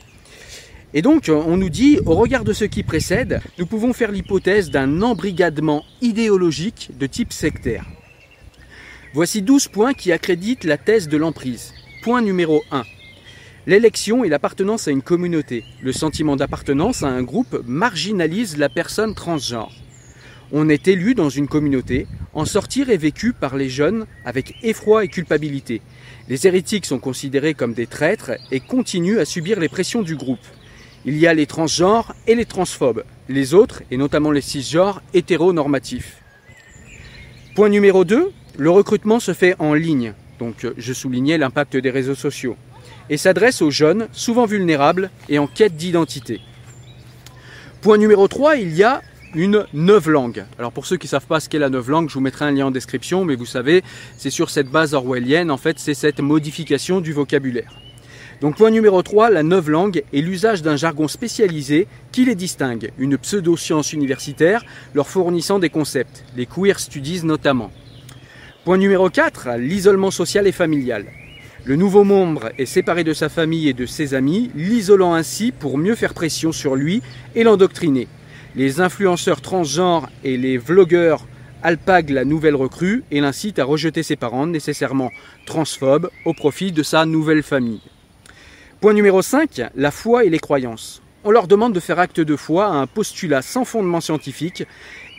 Et 0.93 1.01
donc, 1.01 1.29
on 1.29 1.57
nous 1.57 1.69
dit, 1.69 1.99
au 2.05 2.15
regard 2.15 2.43
de 2.43 2.53
ce 2.53 2.65
qui 2.65 2.83
précède, 2.83 3.41
nous 3.57 3.65
pouvons 3.65 3.93
faire 3.93 4.11
l'hypothèse 4.11 4.71
d'un 4.71 5.01
embrigadement 5.01 5.83
idéologique 6.01 6.91
de 6.97 7.07
type 7.07 7.31
sectaire. 7.31 7.85
Voici 9.13 9.41
12 9.41 9.67
points 9.69 9.93
qui 9.93 10.11
accréditent 10.11 10.63
la 10.65 10.77
thèse 10.77 11.07
de 11.07 11.17
l'emprise. 11.17 11.73
Point 12.03 12.21
numéro 12.21 12.63
1. 12.71 12.83
L'élection 13.67 14.23
et 14.23 14.29
l'appartenance 14.29 14.87
à 14.87 14.91
une 14.91 15.01
communauté. 15.01 15.63
Le 15.81 15.93
sentiment 15.93 16.35
d'appartenance 16.35 17.03
à 17.03 17.07
un 17.07 17.23
groupe 17.23 17.61
marginalise 17.65 18.57
la 18.57 18.69
personne 18.69 19.15
transgenre 19.15 19.71
on 20.53 20.69
est 20.69 20.87
élu 20.87 21.15
dans 21.15 21.29
une 21.29 21.47
communauté, 21.47 22.07
en 22.33 22.45
sortir 22.45 22.89
est 22.89 22.97
vécu 22.97 23.33
par 23.33 23.55
les 23.55 23.69
jeunes 23.69 24.05
avec 24.25 24.55
effroi 24.63 25.05
et 25.05 25.07
culpabilité. 25.07 25.81
Les 26.27 26.45
hérétiques 26.45 26.85
sont 26.85 26.99
considérés 26.99 27.53
comme 27.53 27.73
des 27.73 27.87
traîtres 27.87 28.31
et 28.51 28.59
continuent 28.59 29.19
à 29.19 29.25
subir 29.25 29.59
les 29.59 29.69
pressions 29.69 30.01
du 30.01 30.15
groupe. 30.15 30.45
Il 31.03 31.17
y 31.17 31.25
a 31.25 31.33
les 31.33 31.47
transgenres 31.47 32.13
et 32.27 32.35
les 32.35 32.45
transphobes, 32.45 33.03
les 33.27 33.55
autres, 33.55 33.81
et 33.89 33.97
notamment 33.97 34.29
les 34.29 34.41
cisgenres, 34.41 35.01
hétéronormatifs. 35.15 36.17
Point 37.55 37.69
numéro 37.69 38.05
2, 38.05 38.31
le 38.57 38.69
recrutement 38.69 39.19
se 39.19 39.33
fait 39.33 39.55
en 39.57 39.73
ligne, 39.73 40.13
donc 40.37 40.67
je 40.77 40.93
soulignais 40.93 41.39
l'impact 41.39 41.75
des 41.75 41.89
réseaux 41.89 42.15
sociaux, 42.15 42.55
et 43.09 43.17
s'adresse 43.17 43.63
aux 43.63 43.71
jeunes, 43.71 44.07
souvent 44.11 44.45
vulnérables 44.45 45.09
et 45.27 45.39
en 45.39 45.47
quête 45.47 45.75
d'identité. 45.75 46.39
Point 47.81 47.97
numéro 47.97 48.27
3, 48.27 48.57
il 48.57 48.75
y 48.75 48.83
a 48.83 49.01
une 49.33 49.65
langue. 49.73 50.45
Alors 50.59 50.71
pour 50.71 50.85
ceux 50.85 50.97
qui 50.97 51.07
ne 51.07 51.11
savent 51.11 51.25
pas 51.25 51.39
ce 51.39 51.49
qu'est 51.49 51.57
la 51.57 51.69
langue, 51.69 52.09
je 52.09 52.13
vous 52.13 52.21
mettrai 52.21 52.45
un 52.45 52.51
lien 52.51 52.67
en 52.67 52.71
description, 52.71 53.25
mais 53.25 53.35
vous 53.35 53.47
savez, 53.47 53.81
c'est 54.17 54.29
sur 54.29 54.51
cette 54.51 54.67
base 54.67 54.93
orwellienne, 54.93 55.49
en 55.49 55.57
fait, 55.57 55.79
c'est 55.79 55.95
cette 55.95 56.19
modification 56.19 57.01
du 57.01 57.11
vocabulaire. 57.11 57.73
Donc 58.41 58.55
point 58.55 58.71
numéro 58.71 59.03
3, 59.03 59.29
la 59.29 59.43
langue 59.43 60.01
est 60.11 60.21
l'usage 60.21 60.63
d'un 60.63 60.75
jargon 60.75 61.07
spécialisé 61.07 61.87
qui 62.11 62.25
les 62.25 62.33
distingue, 62.33 62.91
une 62.97 63.19
pseudo-science 63.19 63.93
universitaire 63.93 64.65
leur 64.95 65.07
fournissant 65.07 65.59
des 65.59 65.69
concepts, 65.69 66.25
les 66.35 66.47
queer 66.47 66.79
studies 66.79 67.23
notamment. 67.23 67.71
Point 68.65 68.79
numéro 68.79 69.11
4, 69.11 69.57
l'isolement 69.59 70.09
social 70.09 70.47
et 70.47 70.51
familial. 70.51 71.05
Le 71.65 71.75
nouveau 71.75 72.03
membre 72.03 72.49
est 72.57 72.65
séparé 72.65 73.03
de 73.03 73.13
sa 73.13 73.29
famille 73.29 73.69
et 73.69 73.73
de 73.73 73.85
ses 73.85 74.15
amis, 74.15 74.49
l'isolant 74.55 75.13
ainsi 75.13 75.51
pour 75.51 75.77
mieux 75.77 75.93
faire 75.93 76.15
pression 76.15 76.51
sur 76.51 76.75
lui 76.75 77.03
et 77.35 77.43
l'endoctriner. 77.43 78.07
Les 78.55 78.81
influenceurs 78.81 79.41
transgenres 79.41 80.09
et 80.23 80.35
les 80.37 80.57
vlogueurs 80.57 81.27
alpaguent 81.61 82.09
la 82.09 82.25
nouvelle 82.25 82.55
recrue 82.55 83.03
et 83.11 83.21
l'incitent 83.21 83.59
à 83.59 83.65
rejeter 83.65 84.01
ses 84.01 84.15
parents 84.15 84.47
nécessairement 84.47 85.11
transphobes 85.45 86.09
au 86.25 86.33
profit 86.33 86.71
de 86.71 86.81
sa 86.81 87.05
nouvelle 87.05 87.43
famille. 87.43 87.81
Point 88.81 88.93
numéro 88.93 89.21
5, 89.21 89.61
la 89.75 89.91
foi 89.91 90.25
et 90.25 90.31
les 90.31 90.39
croyances. 90.39 91.03
On 91.23 91.29
leur 91.29 91.47
demande 91.47 91.71
de 91.71 91.79
faire 91.79 91.99
acte 91.99 92.19
de 92.19 92.35
foi 92.35 92.65
à 92.65 92.71
un 92.71 92.87
postulat 92.87 93.43
sans 93.43 93.63
fondement 93.63 94.01
scientifique 94.01 94.63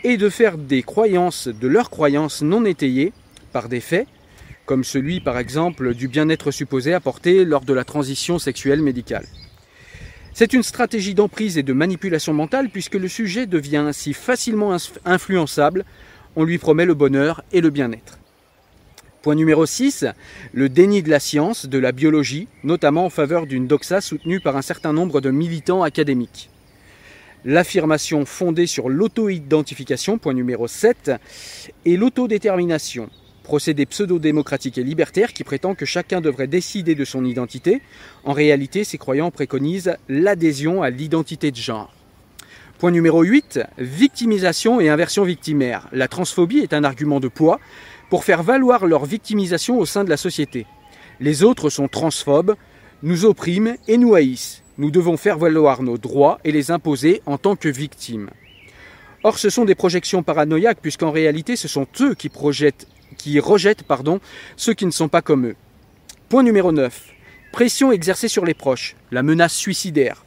et 0.03 0.17
de 0.17 0.29
faire 0.29 0.59
des 0.59 0.83
croyances 0.83 1.47
de 1.47 1.69
leurs 1.69 1.89
croyances 1.89 2.43
non 2.43 2.65
étayées 2.65 3.13
par 3.53 3.69
des 3.69 3.79
faits, 3.79 4.09
comme 4.67 4.83
celui 4.83 5.21
par 5.21 5.39
exemple 5.39 5.95
du 5.95 6.09
bien-être 6.09 6.51
supposé 6.51 6.93
apporté 6.93 7.45
lors 7.45 7.65
de 7.65 7.73
la 7.73 7.85
transition 7.85 8.41
sexuelle 8.41 8.83
médicale. 8.83 9.27
C'est 10.35 10.55
une 10.55 10.65
stratégie 10.65 11.15
d'emprise 11.15 11.57
et 11.57 11.63
de 11.63 11.73
manipulation 11.73 12.33
mentale 12.33 12.69
puisque 12.69 12.97
le 12.97 13.07
sujet 13.07 13.47
devient 13.47 13.77
ainsi 13.77 14.13
facilement 14.13 14.77
influençable, 15.05 15.85
on 16.35 16.43
lui 16.43 16.59
promet 16.59 16.85
le 16.85 16.95
bonheur 16.95 17.45
et 17.53 17.61
le 17.61 17.71
bien-être. 17.71 18.19
Point 19.23 19.37
numéro 19.37 19.67
6, 19.67 20.07
le 20.53 20.69
déni 20.69 21.01
de 21.01 21.09
la 21.09 21.21
science, 21.21 21.67
de 21.67 21.79
la 21.79 21.93
biologie, 21.93 22.49
notamment 22.65 23.05
en 23.05 23.11
faveur 23.11 23.47
d'une 23.47 23.69
doxa 23.69 24.01
soutenue 24.01 24.41
par 24.41 24.57
un 24.57 24.63
certain 24.63 24.93
nombre 24.93 25.21
de 25.21 25.31
militants 25.31 25.85
académiques. 25.85 26.51
l'affirmation 27.45 28.25
fondée 28.25 28.67
sur 28.67 28.89
l'auto-identification, 28.89 30.19
point 30.19 30.35
numéro 30.35 30.67
7, 30.67 31.13
et 31.85 31.97
l'autodétermination, 31.97 33.11
procédé 33.45 33.87
pseudo-démocratique 33.87 34.79
et 34.79 34.83
libertaire 34.83 35.33
qui 35.33 35.45
prétend 35.45 35.77
que 35.77 35.87
chacun 35.87 36.21
devrait 36.21 36.49
décider 36.49 36.97
de 36.97 37.05
son 37.05 37.25
identité. 37.25 37.81
En 38.25 38.33
réalité, 38.33 38.83
ces 38.83 38.99
croyants 38.99 39.31
préconisent 39.31 39.97
l'adhésion 40.09 40.83
à 40.83 40.91
l'identité 40.91 41.53
de 41.53 41.57
genre. 41.57 41.93
Point 42.79 42.91
numéro 42.91 43.23
8, 43.23 43.61
victimisation 43.79 44.81
et 44.81 44.89
inversion 44.89 45.23
victimaire. 45.23 45.89
La 45.93 46.09
transphobie 46.09 46.59
est 46.59 46.75
un 46.75 46.83
argument 46.83 47.21
de 47.21 47.29
poids 47.29 47.61
pour 48.13 48.25
faire 48.25 48.43
valoir 48.43 48.85
leur 48.85 49.07
victimisation 49.07 49.79
au 49.79 49.87
sein 49.87 50.05
de 50.05 50.11
la 50.11 50.19
société. 50.19 50.67
Les 51.19 51.45
autres 51.45 51.71
sont 51.71 51.89
transphobes, 51.89 52.57
nous 53.03 53.25
oppriment 53.25 53.77
et 53.89 53.97
nous 53.97 54.15
haïssent. 54.15 54.63
Nous 54.77 54.91
devons 54.91 55.17
faire 55.17 55.39
valoir 55.39 55.83
nos 55.83 55.97
droits 55.97 56.39
et 56.45 56.53
les 56.53 56.71
imposer 56.71 57.23
en 57.25 57.39
tant 57.39 57.57
que 57.57 57.71
victimes. 57.71 58.29
Or, 59.25 59.39
ce 59.39 59.49
sont 59.49 59.65
des 59.65 59.75
projections 59.75 60.23
paranoïaques, 60.23 60.83
puisqu'en 60.83 61.11
réalité, 61.11 61.57
ce 61.57 61.69
sont 61.69 61.87
eux 62.03 62.15
qui, 62.15 62.29
projettent, 62.29 62.87
qui 63.17 63.41
rejettent 63.41 63.83
pardon, 63.83 64.21
ceux 64.57 64.75
qui 64.75 64.85
ne 64.85 64.91
sont 64.91 65.09
pas 65.09 65.23
comme 65.23 65.47
eux. 65.47 65.57
Point 66.29 66.43
numéro 66.43 66.71
9. 66.71 67.15
Pression 67.51 67.93
exercée 67.93 68.29
sur 68.29 68.45
les 68.45 68.53
proches, 68.53 68.95
la 69.11 69.23
menace 69.23 69.55
suicidaire. 69.55 70.23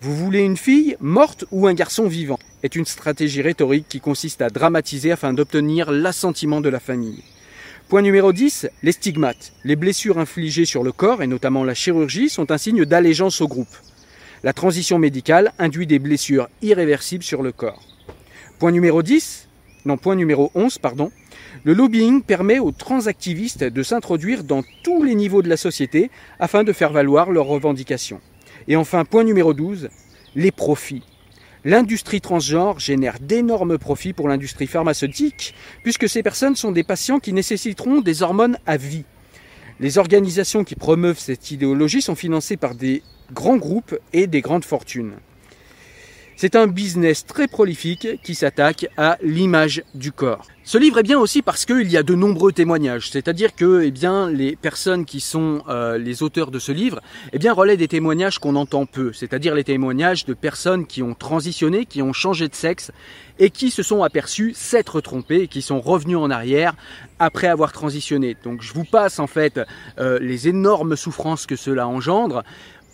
Vous 0.00 0.14
voulez 0.14 0.42
une 0.42 0.56
fille 0.56 0.96
morte 1.00 1.44
ou 1.50 1.66
un 1.66 1.74
garçon 1.74 2.06
vivant? 2.06 2.38
Est 2.62 2.76
une 2.76 2.84
stratégie 2.84 3.42
rhétorique 3.42 3.86
qui 3.88 4.00
consiste 4.00 4.42
à 4.42 4.50
dramatiser 4.50 5.12
afin 5.12 5.32
d'obtenir 5.32 5.90
l'assentiment 5.90 6.60
de 6.60 6.68
la 6.68 6.80
famille. 6.80 7.22
Point 7.88 8.02
numéro 8.02 8.32
10, 8.32 8.68
les 8.82 8.92
stigmates. 8.92 9.52
Les 9.64 9.76
blessures 9.76 10.18
infligées 10.18 10.64
sur 10.64 10.84
le 10.84 10.92
corps, 10.92 11.22
et 11.22 11.26
notamment 11.26 11.64
la 11.64 11.74
chirurgie, 11.74 12.28
sont 12.28 12.52
un 12.52 12.58
signe 12.58 12.84
d'allégeance 12.84 13.40
au 13.40 13.48
groupe. 13.48 13.76
La 14.42 14.52
transition 14.52 14.98
médicale 14.98 15.52
induit 15.58 15.86
des 15.86 15.98
blessures 15.98 16.48
irréversibles 16.62 17.24
sur 17.24 17.42
le 17.42 17.52
corps. 17.52 17.82
Point 18.58 18.70
numéro 18.70 19.02
10, 19.02 19.48
non, 19.86 19.96
point 19.96 20.14
numéro 20.14 20.50
11, 20.54 20.78
pardon. 20.78 21.10
Le 21.64 21.72
lobbying 21.72 22.22
permet 22.22 22.58
aux 22.58 22.70
transactivistes 22.70 23.64
de 23.64 23.82
s'introduire 23.82 24.44
dans 24.44 24.62
tous 24.82 25.02
les 25.02 25.14
niveaux 25.14 25.42
de 25.42 25.48
la 25.48 25.56
société 25.56 26.10
afin 26.38 26.64
de 26.64 26.72
faire 26.72 26.92
valoir 26.92 27.30
leurs 27.30 27.46
revendications. 27.46 28.20
Et 28.68 28.76
enfin, 28.76 29.04
point 29.04 29.24
numéro 29.24 29.54
12, 29.54 29.88
les 30.34 30.52
profits. 30.52 31.02
L'industrie 31.64 32.22
transgenre 32.22 32.78
génère 32.78 33.18
d'énormes 33.20 33.76
profits 33.76 34.14
pour 34.14 34.28
l'industrie 34.28 34.66
pharmaceutique, 34.66 35.54
puisque 35.82 36.08
ces 36.08 36.22
personnes 36.22 36.56
sont 36.56 36.72
des 36.72 36.84
patients 36.84 37.18
qui 37.18 37.34
nécessiteront 37.34 38.00
des 38.00 38.22
hormones 38.22 38.56
à 38.66 38.78
vie. 38.78 39.04
Les 39.78 39.98
organisations 39.98 40.64
qui 40.64 40.74
promeuvent 40.74 41.18
cette 41.18 41.50
idéologie 41.50 42.00
sont 42.00 42.14
financées 42.14 42.56
par 42.56 42.74
des 42.74 43.02
grands 43.32 43.58
groupes 43.58 43.98
et 44.14 44.26
des 44.26 44.40
grandes 44.40 44.64
fortunes. 44.64 45.16
C'est 46.42 46.56
un 46.56 46.68
business 46.68 47.26
très 47.26 47.48
prolifique 47.48 48.08
qui 48.22 48.34
s'attaque 48.34 48.86
à 48.96 49.18
l'image 49.20 49.82
du 49.94 50.10
corps. 50.10 50.46
Ce 50.64 50.78
livre 50.78 50.98
est 50.98 51.02
bien 51.02 51.18
aussi 51.18 51.42
parce 51.42 51.66
qu'il 51.66 51.90
y 51.90 51.98
a 51.98 52.02
de 52.02 52.14
nombreux 52.14 52.50
témoignages, 52.50 53.10
c'est-à-dire 53.10 53.54
que 53.54 53.82
eh 53.82 53.90
bien, 53.90 54.30
les 54.30 54.56
personnes 54.56 55.04
qui 55.04 55.20
sont 55.20 55.62
euh, 55.68 55.98
les 55.98 56.22
auteurs 56.22 56.50
de 56.50 56.58
ce 56.58 56.72
livre 56.72 57.00
eh 57.34 57.38
bien, 57.38 57.52
relaient 57.52 57.76
des 57.76 57.88
témoignages 57.88 58.38
qu'on 58.38 58.56
entend 58.56 58.86
peu, 58.86 59.12
c'est-à-dire 59.12 59.54
les 59.54 59.64
témoignages 59.64 60.24
de 60.24 60.32
personnes 60.32 60.86
qui 60.86 61.02
ont 61.02 61.12
transitionné, 61.12 61.84
qui 61.84 62.00
ont 62.00 62.14
changé 62.14 62.48
de 62.48 62.54
sexe 62.54 62.90
et 63.38 63.50
qui 63.50 63.70
se 63.70 63.82
sont 63.82 64.02
aperçus 64.02 64.52
s'être 64.54 65.02
trompés 65.02 65.42
et 65.42 65.48
qui 65.48 65.60
sont 65.60 65.80
revenus 65.80 66.16
en 66.16 66.30
arrière 66.30 66.74
après 67.18 67.48
avoir 67.48 67.72
transitionné. 67.72 68.36
Donc 68.44 68.62
je 68.62 68.72
vous 68.72 68.84
passe 68.84 69.18
en 69.18 69.26
fait 69.26 69.60
euh, 69.98 70.18
les 70.20 70.48
énormes 70.48 70.96
souffrances 70.96 71.44
que 71.44 71.56
cela 71.56 71.86
engendre 71.86 72.44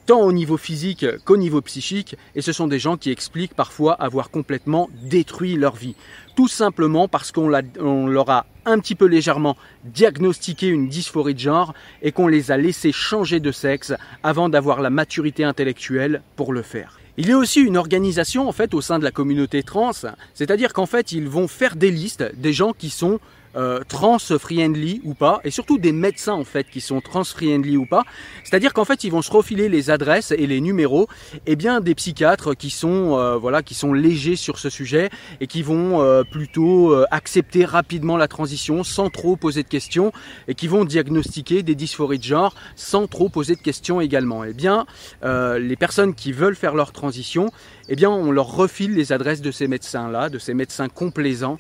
tant 0.07 0.21
au 0.21 0.33
niveau 0.33 0.57
physique 0.57 1.05
qu'au 1.25 1.37
niveau 1.37 1.61
psychique, 1.61 2.17
et 2.35 2.41
ce 2.41 2.53
sont 2.53 2.69
des 2.69 2.79
gens 2.79 2.97
qui 2.97 3.11
expliquent 3.11 3.55
parfois 3.55 3.95
avoir 3.95 4.31
complètement 4.31 4.89
détruit 5.03 5.57
leur 5.57 5.75
vie. 5.75 5.97
Tout 6.37 6.49
simplement 6.49 7.09
parce 7.09 7.33
qu'on 7.33 7.49
leur 7.49 8.31
a 8.31 8.47
un 8.65 8.79
petit 8.79 8.95
peu 8.95 9.07
légèrement 9.07 9.57
diagnostiqué 9.85 10.69
une 10.69 10.89
dysphorie 10.89 11.35
de 11.35 11.41
genre 11.41 11.75
et 12.03 12.13
qu'on 12.13 12.29
les 12.29 12.51
a 12.51 12.57
laissés 12.57 12.93
changer 12.93 13.41
de 13.41 13.53
sexe 13.53 13.93
avant 14.23 14.49
d'avoir 14.49 14.81
la 14.81 14.91
maturité 14.91 15.45
intellectuelle 15.45 16.23
pour 16.37 16.53
le 16.53 16.63
faire. 16.63 16.99
Il 17.19 17.29
y 17.29 17.33
a 17.33 17.39
aussi 17.39 17.61
une 17.61 17.79
organisation 17.79 18.47
en 18.47 18.53
fait 18.53 18.75
au 18.75 18.83
sein 18.83 18.99
de 18.99 19.05
la 19.05 19.11
communauté 19.11 19.63
trans, 19.63 19.93
c'est-à-dire 20.35 20.75
qu'en 20.75 20.85
fait 20.85 21.13
ils 21.13 21.29
vont 21.29 21.49
faire 21.49 21.75
des 21.75 21.91
listes 21.91 22.25
des 22.37 22.53
gens 22.53 22.75
qui 22.75 22.91
sont 22.91 23.21
euh, 23.57 23.81
trans-friendly 23.89 25.01
ou 25.05 25.15
pas, 25.15 25.41
et 25.45 25.51
surtout 25.51 25.79
des 25.79 25.93
médecins 25.93 26.35
en 26.35 26.45
fait 26.45 26.69
qui 26.69 26.81
sont 26.81 27.01
trans-friendly 27.01 27.77
ou 27.77 27.87
pas. 27.87 28.05
C'est-à-dire 28.45 28.73
qu'en 28.73 28.85
fait 28.85 29.05
ils 29.05 29.11
vont 29.11 29.23
se 29.23 29.31
refiler 29.31 29.69
les 29.69 29.91
adresses 29.91 30.31
et 30.31 30.47
les 30.47 30.61
numéros, 30.61 31.09
et 31.47 31.57
bien 31.57 31.81
des 31.81 31.95
psychiatres 31.95 32.55
qui 32.55 32.71
sont 32.71 33.17
euh, 33.19 33.37
voilà 33.37 33.63
qui 33.63 33.75
sont 33.75 33.93
légers 33.93 34.37
sur 34.37 34.59
ce 34.59 34.71
sujet 34.71 35.11
et 35.41 35.47
qui 35.47 35.63
vont 35.63 36.03
euh, 36.03 36.23
plutôt 36.23 36.95
accepter 37.11 37.65
rapidement 37.65 38.17
la 38.17 38.29
transition 38.29 38.85
sans 38.85 39.11
trop 39.11 39.37
poser 39.37 39.63
de 39.63 39.69
questions 39.69 40.13
et 40.49 40.55
qui 40.55 40.69
vont 40.69 40.85
diagnostiquer 40.85 41.63
des 41.63 41.75
dysphories 41.75 42.19
de 42.19 42.25
genre 42.25 42.55
sans 42.75 43.07
trop 43.07 43.29
poser 43.29 43.55
de 43.55 43.61
questions 43.61 44.01
également. 44.01 44.45
Et 44.45 44.51
eh 44.51 44.55
bien 44.55 44.87
les 45.23 45.77
personnes 45.77 46.15
qui 46.15 46.33
veulent 46.33 46.57
faire 46.57 46.75
leur 46.75 46.93
transition, 46.93 47.51
eh 47.89 47.97
bien 47.97 48.11
on 48.11 48.31
leur 48.31 48.55
refile 48.55 48.95
les 48.95 49.13
adresses 49.13 49.41
de 49.41 49.51
ces 49.51 49.69
médecins 49.69 50.11
là, 50.11 50.29
de 50.29 50.39
ces 50.39 50.55
médecins 50.55 50.89
complaisants, 50.89 51.57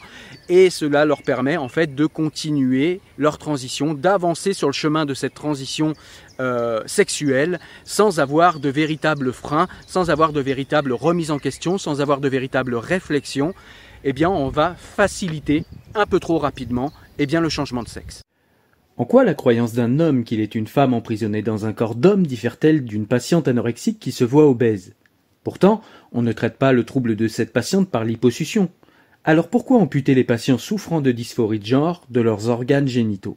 et 0.49 0.71
cela 0.71 1.04
leur 1.04 1.23
permet 1.23 1.56
en 1.56 1.68
fait 1.68 1.95
de 1.95 2.06
continuer 2.06 3.00
leur 3.18 3.38
transition, 3.38 3.95
d'avancer 3.95 4.52
sur 4.52 4.68
le 4.68 4.73
chemin 4.73 5.06
de 5.06 5.14
cette 5.14 5.35
transition 5.35 5.92
euh, 6.40 6.83
sexuelle 6.87 7.59
sans 7.85 8.21
avoir 8.21 8.61
de 8.61 8.68
véritables 8.68 9.33
freins, 9.33 9.68
sans 9.87 10.11
avoir 10.11 10.33
de 10.33 10.40
véritable 10.40 10.92
remise 10.92 11.30
en 11.30 11.38
question, 11.38 11.78
sans 11.78 12.00
avoir 12.00 12.21
de 12.21 12.28
véritable 12.28 12.75
réflexion, 12.75 13.54
eh 14.04 14.12
bien 14.12 14.30
on 14.30 14.49
va 14.49 14.75
faciliter 14.75 15.64
un 15.95 16.06
peu 16.06 16.21
trop 16.21 16.38
rapidement 16.38 16.92
eh 17.18 17.26
bien, 17.26 17.40
le 17.40 17.49
changement 17.49 17.83
de 17.83 17.88
sexe. 17.88 18.23
En 18.99 19.04
quoi 19.04 19.25
la 19.25 19.35
croyance 19.35 19.75
d'un 19.75 20.00
homme 20.00 20.25
qu'il 20.25 20.40
est 20.40 20.54
une 20.54 20.66
femme 20.66 20.95
emprisonnée 20.95 21.42
dans 21.42 21.66
un 21.66 21.73
corps 21.73 21.95
d'homme 21.95 22.26
diffère-t-elle 22.26 22.85
d'une 22.85 23.06
patiente 23.06 23.49
anorexique 23.49 23.99
qui 23.99 24.12
se 24.12 24.25
voit 24.25 24.49
obèse? 24.49 24.95
Pourtant, 25.46 25.80
on 26.10 26.22
ne 26.22 26.32
traite 26.32 26.58
pas 26.58 26.72
le 26.72 26.82
trouble 26.82 27.14
de 27.14 27.28
cette 27.28 27.52
patiente 27.52 27.88
par 27.88 28.02
l'hyposuction. 28.02 28.68
Alors 29.22 29.46
pourquoi 29.46 29.78
amputer 29.78 30.12
les 30.12 30.24
patients 30.24 30.58
souffrant 30.58 31.00
de 31.00 31.12
dysphorie 31.12 31.60
de 31.60 31.64
genre 31.64 32.02
de 32.10 32.20
leurs 32.20 32.48
organes 32.48 32.88
génitaux? 32.88 33.36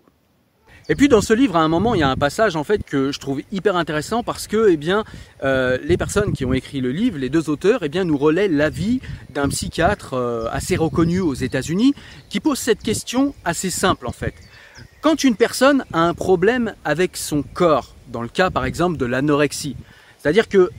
Et 0.89 0.95
puis 0.95 1.07
dans 1.07 1.21
ce 1.21 1.33
livre, 1.33 1.55
à 1.55 1.59
un 1.59 1.67
moment, 1.67 1.93
il 1.93 1.99
y 1.99 2.03
a 2.03 2.09
un 2.09 2.15
passage 2.15 2.55
en 2.55 2.63
fait 2.63 2.83
que 2.83 3.11
je 3.11 3.19
trouve 3.19 3.43
hyper 3.51 3.75
intéressant 3.75 4.23
parce 4.23 4.47
que, 4.47 4.71
eh 4.71 4.75
bien, 4.75 5.03
euh, 5.43 5.77
les 5.83 5.97
personnes 5.97 6.33
qui 6.33 6.45
ont 6.45 6.53
écrit 6.53 6.81
le 6.81 6.91
livre, 6.91 7.19
les 7.19 7.29
deux 7.29 7.47
auteurs, 7.47 7.83
eh 7.83 7.89
bien, 7.89 8.05
nous 8.05 8.17
relaient 8.17 8.47
l'avis 8.47 9.01
d'un 9.29 9.47
psychiatre 9.47 10.15
euh, 10.15 10.47
assez 10.51 10.77
reconnu 10.77 11.19
aux 11.19 11.35
États-Unis 11.35 11.93
qui 12.27 12.39
pose 12.39 12.57
cette 12.57 12.81
question 12.81 13.35
assez 13.45 13.69
simple 13.69 14.07
en 14.07 14.13
fait. 14.13 14.33
Quand 15.01 15.23
une 15.23 15.35
personne 15.35 15.85
a 15.93 16.07
un 16.07 16.15
problème 16.15 16.73
avec 16.85 17.17
son 17.17 17.43
corps, 17.43 17.93
dans 18.07 18.23
le 18.23 18.29
cas 18.29 18.49
par 18.49 18.65
exemple 18.65 18.97
de 18.97 19.05
l'anorexie, 19.05 19.75
c'est-à-dire 20.17 20.49
que 20.49 20.71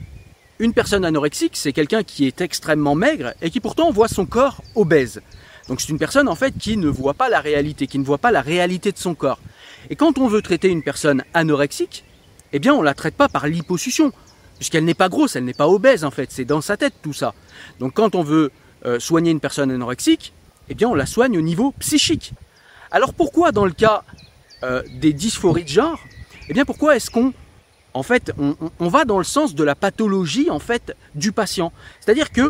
une 0.61 0.73
personne 0.73 1.05
anorexique, 1.05 1.53
c'est 1.55 1.73
quelqu'un 1.73 2.03
qui 2.03 2.27
est 2.27 2.39
extrêmement 2.39 2.93
maigre 2.93 3.33
et 3.41 3.49
qui 3.49 3.59
pourtant 3.59 3.91
voit 3.91 4.07
son 4.07 4.27
corps 4.27 4.61
obèse. 4.75 5.19
Donc 5.67 5.81
c'est 5.81 5.89
une 5.89 5.97
personne 5.97 6.27
en 6.27 6.35
fait 6.35 6.53
qui 6.55 6.77
ne 6.77 6.87
voit 6.87 7.15
pas 7.15 7.29
la 7.29 7.39
réalité, 7.39 7.87
qui 7.87 7.97
ne 7.97 8.05
voit 8.05 8.19
pas 8.19 8.29
la 8.29 8.41
réalité 8.41 8.91
de 8.91 8.97
son 8.99 9.15
corps. 9.15 9.39
Et 9.89 9.95
quand 9.95 10.19
on 10.19 10.27
veut 10.27 10.43
traiter 10.43 10.67
une 10.67 10.83
personne 10.83 11.23
anorexique, 11.33 12.03
eh 12.53 12.59
bien 12.59 12.75
on 12.75 12.83
la 12.83 12.93
traite 12.93 13.15
pas 13.15 13.27
par 13.27 13.47
l'hyposuction, 13.47 14.11
puisqu'elle 14.57 14.85
n'est 14.85 14.93
pas 14.93 15.09
grosse, 15.09 15.35
elle 15.35 15.45
n'est 15.45 15.55
pas 15.55 15.67
obèse 15.67 16.03
en 16.03 16.11
fait, 16.11 16.31
c'est 16.31 16.45
dans 16.45 16.61
sa 16.61 16.77
tête 16.77 16.93
tout 17.01 17.13
ça. 17.13 17.33
Donc 17.79 17.95
quand 17.95 18.13
on 18.13 18.21
veut 18.21 18.51
euh, 18.85 18.99
soigner 18.99 19.31
une 19.31 19.39
personne 19.39 19.71
anorexique, 19.71 20.31
eh 20.69 20.75
bien 20.75 20.87
on 20.87 20.93
la 20.93 21.07
soigne 21.07 21.39
au 21.39 21.41
niveau 21.41 21.73
psychique. 21.79 22.33
Alors 22.91 23.15
pourquoi 23.15 23.51
dans 23.51 23.65
le 23.65 23.71
cas 23.71 24.03
euh, 24.61 24.83
des 24.99 25.13
dysphories 25.13 25.63
de 25.63 25.69
genre, 25.69 25.99
eh 26.49 26.53
bien 26.53 26.65
pourquoi 26.65 26.95
est-ce 26.95 27.09
qu'on 27.09 27.33
en 27.93 28.03
fait, 28.03 28.31
on, 28.37 28.87
va 28.87 29.05
dans 29.05 29.17
le 29.17 29.23
sens 29.23 29.53
de 29.53 29.63
la 29.63 29.75
pathologie 29.75 30.49
en 30.49 30.59
fait 30.59 30.95
du 31.15 31.31
patient. 31.31 31.73
C'est-à-dire 31.99 32.31
que 32.31 32.49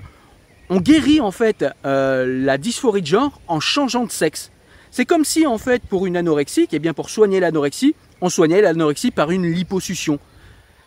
on 0.70 0.80
guérit 0.80 1.20
en 1.20 1.32
fait 1.32 1.66
euh, 1.86 2.44
la 2.46 2.58
dysphorie 2.58 3.02
de 3.02 3.08
genre 3.08 3.42
en 3.48 3.60
changeant 3.60 4.06
de 4.06 4.12
sexe. 4.12 4.52
C'est 4.92 5.06
comme 5.06 5.26
si 5.26 5.46
en 5.48 5.58
fait 5.58 5.82
pour 5.84 6.06
une 6.06 6.16
anorexique, 6.16 6.70
eh 6.74 6.80
bien 6.80 6.94
pour 6.94 7.10
soigner 7.10 7.40
l'anorexie, 7.40 7.96
on 8.22 8.30
soignait 8.30 8.62
l'anorexie 8.62 9.12
par 9.12 9.32
une 9.32 9.52
liposuction. 9.52 10.20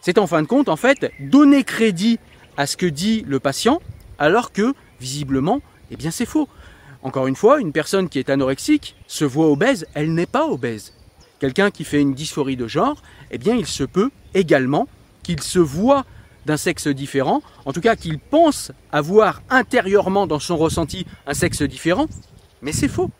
C'est 0.00 0.18
en 0.18 0.26
fin 0.26 0.40
de 0.42 0.46
compte 0.46 0.68
en 0.68 0.76
fait 0.76 1.10
donner 1.18 1.64
crédit 1.64 2.18
à 2.56 2.66
ce 2.66 2.76
que 2.76 2.86
dit 2.86 3.24
le 3.26 3.40
patient, 3.40 3.82
alors 4.18 4.52
que 4.52 4.72
visiblement, 5.00 5.60
eh 5.90 5.96
bien 5.96 6.10
c'est 6.10 6.26
faux. 6.26 6.48
Encore 7.02 7.26
une 7.26 7.36
fois, 7.36 7.60
une 7.60 7.72
personne 7.72 8.08
qui 8.08 8.18
est 8.18 8.30
anorexique 8.30 8.96
se 9.06 9.26
voit 9.26 9.50
obèse, 9.50 9.86
elle 9.94 10.14
n'est 10.14 10.26
pas 10.26 10.46
obèse. 10.46 10.93
Quelqu'un 11.44 11.70
qui 11.70 11.84
fait 11.84 12.00
une 12.00 12.14
dysphorie 12.14 12.56
de 12.56 12.66
genre, 12.66 13.02
eh 13.30 13.36
bien 13.36 13.54
il 13.54 13.66
se 13.66 13.84
peut 13.84 14.10
également 14.32 14.88
qu'il 15.22 15.42
se 15.42 15.58
voit 15.58 16.06
d'un 16.46 16.56
sexe 16.56 16.88
différent, 16.88 17.42
en 17.66 17.74
tout 17.74 17.82
cas 17.82 17.96
qu'il 17.96 18.18
pense 18.18 18.72
avoir 18.92 19.42
intérieurement 19.50 20.26
dans 20.26 20.38
son 20.38 20.56
ressenti 20.56 21.04
un 21.26 21.34
sexe 21.34 21.60
différent, 21.60 22.06
mais 22.62 22.72
c'est 22.72 22.88
faux. 22.88 23.10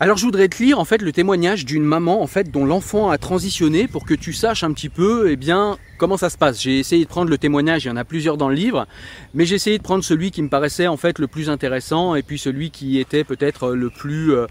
Alors 0.00 0.16
je 0.16 0.24
voudrais 0.24 0.48
te 0.48 0.62
lire 0.62 0.78
en 0.78 0.86
fait 0.86 1.02
le 1.02 1.12
témoignage 1.12 1.66
d'une 1.66 1.84
maman 1.84 2.22
en 2.22 2.26
fait 2.26 2.50
dont 2.50 2.64
l'enfant 2.64 3.10
a 3.10 3.18
transitionné 3.18 3.86
pour 3.86 4.06
que 4.06 4.14
tu 4.14 4.32
saches 4.32 4.64
un 4.64 4.72
petit 4.72 4.88
peu 4.88 5.30
eh 5.30 5.36
bien 5.36 5.76
comment 5.98 6.16
ça 6.16 6.30
se 6.30 6.38
passe. 6.38 6.62
J'ai 6.62 6.78
essayé 6.78 7.04
de 7.04 7.10
prendre 7.10 7.28
le 7.28 7.36
témoignage, 7.36 7.84
il 7.84 7.88
y 7.88 7.90
en 7.90 7.96
a 7.96 8.04
plusieurs 8.04 8.38
dans 8.38 8.48
le 8.48 8.54
livre, 8.54 8.86
mais 9.34 9.44
j'ai 9.44 9.56
essayé 9.56 9.76
de 9.76 9.82
prendre 9.82 10.02
celui 10.02 10.30
qui 10.30 10.40
me 10.40 10.48
paraissait 10.48 10.86
en 10.86 10.96
fait 10.96 11.18
le 11.18 11.26
plus 11.26 11.50
intéressant 11.50 12.14
et 12.14 12.22
puis 12.22 12.38
celui 12.38 12.70
qui 12.70 12.98
était 12.98 13.24
peut-être 13.24 13.74
le 13.74 13.90
plus 13.90 14.32
euh, 14.32 14.46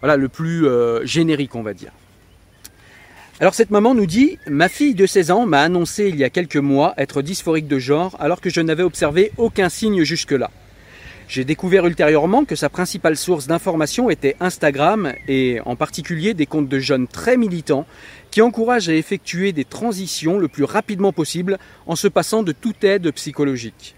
voilà 0.00 0.16
le 0.16 0.30
plus 0.30 0.66
euh, 0.66 1.04
générique 1.04 1.54
on 1.54 1.62
va 1.62 1.74
dire. 1.74 1.92
Alors 3.40 3.54
cette 3.54 3.70
maman 3.70 3.94
nous 3.94 4.06
dit 4.06 4.36
Ma 4.48 4.68
fille 4.68 4.96
de 4.96 5.06
16 5.06 5.30
ans 5.30 5.46
m'a 5.46 5.62
annoncé 5.62 6.08
il 6.08 6.16
y 6.16 6.24
a 6.24 6.30
quelques 6.30 6.56
mois 6.56 6.94
être 6.96 7.22
dysphorique 7.22 7.68
de 7.68 7.78
genre 7.78 8.16
alors 8.18 8.40
que 8.40 8.50
je 8.50 8.60
n'avais 8.60 8.82
observé 8.82 9.30
aucun 9.36 9.68
signe 9.68 10.02
jusque-là. 10.02 10.50
J'ai 11.28 11.44
découvert 11.44 11.86
ultérieurement 11.86 12.44
que 12.44 12.56
sa 12.56 12.68
principale 12.68 13.16
source 13.16 13.46
d'information 13.46 14.10
était 14.10 14.34
Instagram 14.40 15.12
et 15.28 15.60
en 15.66 15.76
particulier 15.76 16.34
des 16.34 16.46
comptes 16.46 16.68
de 16.68 16.80
jeunes 16.80 17.06
très 17.06 17.36
militants 17.36 17.86
qui 18.32 18.42
encouragent 18.42 18.88
à 18.88 18.94
effectuer 18.94 19.52
des 19.52 19.64
transitions 19.64 20.38
le 20.38 20.48
plus 20.48 20.64
rapidement 20.64 21.12
possible 21.12 21.58
en 21.86 21.94
se 21.94 22.08
passant 22.08 22.42
de 22.42 22.50
toute 22.50 22.82
aide 22.82 23.08
psychologique. 23.12 23.94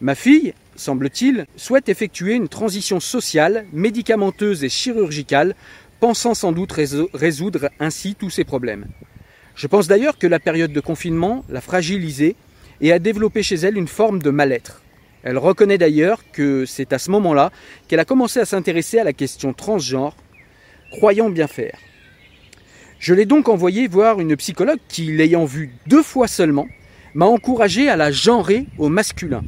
Ma 0.00 0.14
fille, 0.14 0.54
semble-t-il, 0.76 1.46
souhaite 1.56 1.88
effectuer 1.88 2.34
une 2.34 2.48
transition 2.48 3.00
sociale, 3.00 3.64
médicamenteuse 3.72 4.62
et 4.62 4.68
chirurgicale, 4.68 5.54
pensant 6.00 6.34
sans 6.34 6.52
doute 6.52 6.72
résoudre 6.72 7.70
ainsi 7.80 8.14
tous 8.14 8.30
ses 8.30 8.44
problèmes. 8.44 8.86
Je 9.54 9.66
pense 9.66 9.86
d'ailleurs 9.86 10.18
que 10.18 10.26
la 10.26 10.40
période 10.40 10.72
de 10.72 10.80
confinement 10.80 11.44
l'a 11.48 11.60
fragilisée 11.60 12.36
et 12.80 12.92
a 12.92 12.98
développé 12.98 13.42
chez 13.42 13.54
elle 13.56 13.76
une 13.76 13.88
forme 13.88 14.20
de 14.20 14.30
mal-être. 14.30 14.82
Elle 15.22 15.38
reconnaît 15.38 15.78
d'ailleurs 15.78 16.20
que 16.32 16.66
c'est 16.66 16.92
à 16.92 16.98
ce 16.98 17.10
moment-là 17.10 17.50
qu'elle 17.88 18.00
a 18.00 18.04
commencé 18.04 18.40
à 18.40 18.44
s'intéresser 18.44 18.98
à 18.98 19.04
la 19.04 19.12
question 19.12 19.52
transgenre, 19.54 20.16
croyant 20.90 21.30
bien 21.30 21.46
faire. 21.46 21.78
Je 22.98 23.14
l'ai 23.14 23.26
donc 23.26 23.48
envoyée 23.48 23.86
voir 23.86 24.20
une 24.20 24.36
psychologue 24.36 24.80
qui, 24.88 25.16
l'ayant 25.16 25.44
vue 25.44 25.72
deux 25.86 26.02
fois 26.02 26.28
seulement, 26.28 26.68
m'a 27.14 27.26
encouragé 27.26 27.88
à 27.88 27.96
la 27.96 28.10
genrer 28.10 28.66
au 28.78 28.88
masculin. 28.88 29.44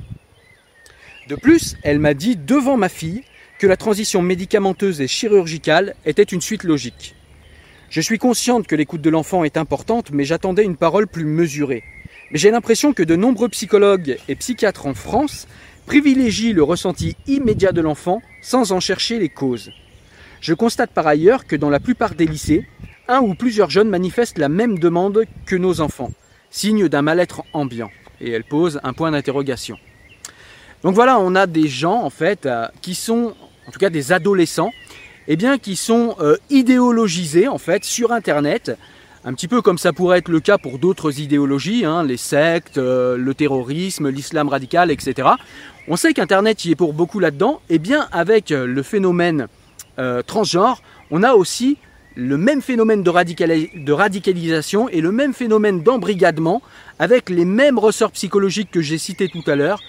De 1.28 1.34
plus, 1.34 1.76
elle 1.82 1.98
m'a 1.98 2.14
dit 2.14 2.36
devant 2.36 2.76
ma 2.76 2.88
fille 2.88 3.22
que 3.58 3.66
la 3.66 3.76
transition 3.76 4.22
médicamenteuse 4.22 5.00
et 5.00 5.08
chirurgicale 5.08 5.94
était 6.04 6.22
une 6.22 6.40
suite 6.40 6.64
logique. 6.64 7.14
Je 7.88 8.00
suis 8.00 8.18
consciente 8.18 8.66
que 8.66 8.76
l'écoute 8.76 9.00
de 9.00 9.10
l'enfant 9.10 9.44
est 9.44 9.56
importante, 9.56 10.10
mais 10.10 10.24
j'attendais 10.24 10.64
une 10.64 10.76
parole 10.76 11.06
plus 11.06 11.24
mesurée. 11.24 11.84
Mais 12.30 12.38
j'ai 12.38 12.50
l'impression 12.50 12.92
que 12.92 13.02
de 13.02 13.16
nombreux 13.16 13.48
psychologues 13.48 14.18
et 14.28 14.34
psychiatres 14.34 14.86
en 14.86 14.94
France 14.94 15.46
privilégie 15.86 16.52
le 16.52 16.64
ressenti 16.64 17.16
immédiat 17.26 17.72
de 17.72 17.80
l'enfant 17.80 18.20
sans 18.42 18.72
en 18.72 18.80
chercher 18.80 19.18
les 19.18 19.28
causes. 19.28 19.70
Je 20.40 20.52
constate 20.52 20.90
par 20.90 21.06
ailleurs 21.06 21.46
que 21.46 21.56
dans 21.56 21.70
la 21.70 21.80
plupart 21.80 22.14
des 22.14 22.26
lycées, 22.26 22.66
un 23.08 23.20
ou 23.20 23.34
plusieurs 23.34 23.70
jeunes 23.70 23.88
manifestent 23.88 24.38
la 24.38 24.48
même 24.48 24.78
demande 24.78 25.24
que 25.46 25.56
nos 25.56 25.80
enfants, 25.80 26.12
signe 26.50 26.88
d'un 26.88 27.02
mal-être 27.02 27.44
ambiant. 27.52 27.90
Et 28.20 28.30
elle 28.30 28.44
pose 28.44 28.80
un 28.82 28.92
point 28.92 29.12
d'interrogation. 29.12 29.78
Donc 30.82 30.94
voilà, 30.94 31.18
on 31.18 31.34
a 31.34 31.46
des 31.46 31.68
gens 31.68 32.02
en 32.02 32.10
fait 32.10 32.46
euh, 32.46 32.68
qui 32.80 32.94
sont, 32.94 33.34
en 33.66 33.70
tout 33.70 33.78
cas 33.78 33.90
des 33.90 34.12
adolescents, 34.12 34.72
eh 35.28 35.36
bien 35.36 35.58
qui 35.58 35.76
sont 35.76 36.16
euh, 36.20 36.36
idéologisés 36.50 37.48
en 37.48 37.58
fait 37.58 37.84
sur 37.84 38.12
Internet, 38.12 38.72
un 39.24 39.34
petit 39.34 39.48
peu 39.48 39.60
comme 39.60 39.78
ça 39.78 39.92
pourrait 39.92 40.18
être 40.18 40.28
le 40.28 40.38
cas 40.38 40.56
pour 40.56 40.78
d'autres 40.78 41.20
idéologies, 41.20 41.84
hein, 41.84 42.04
les 42.04 42.16
sectes, 42.16 42.78
euh, 42.78 43.16
le 43.16 43.34
terrorisme, 43.34 44.08
l'islam 44.08 44.48
radical, 44.48 44.90
etc. 44.90 45.28
On 45.88 45.96
sait 45.96 46.14
qu'Internet 46.14 46.64
y 46.64 46.70
est 46.70 46.76
pour 46.76 46.92
beaucoup 46.92 47.18
là-dedans. 47.18 47.60
Eh 47.68 47.78
bien 47.78 48.06
avec 48.12 48.52
euh, 48.52 48.66
le 48.66 48.82
phénomène 48.82 49.48
transgenre, 50.26 50.82
on 51.10 51.22
a 51.22 51.32
aussi 51.32 51.78
le 52.16 52.36
même 52.36 52.60
phénomène 52.60 53.02
de 53.02 53.92
radicalisation 53.92 54.90
et 54.90 55.00
le 55.00 55.10
même 55.10 55.32
phénomène 55.32 55.82
d'embrigadement 55.82 56.60
avec 56.98 57.30
les 57.30 57.46
mêmes 57.46 57.78
ressorts 57.78 58.10
psychologiques 58.12 58.70
que 58.70 58.82
j'ai 58.82 58.98
cités 58.98 59.30
tout 59.30 59.42
à 59.46 59.56
l'heure 59.56 59.80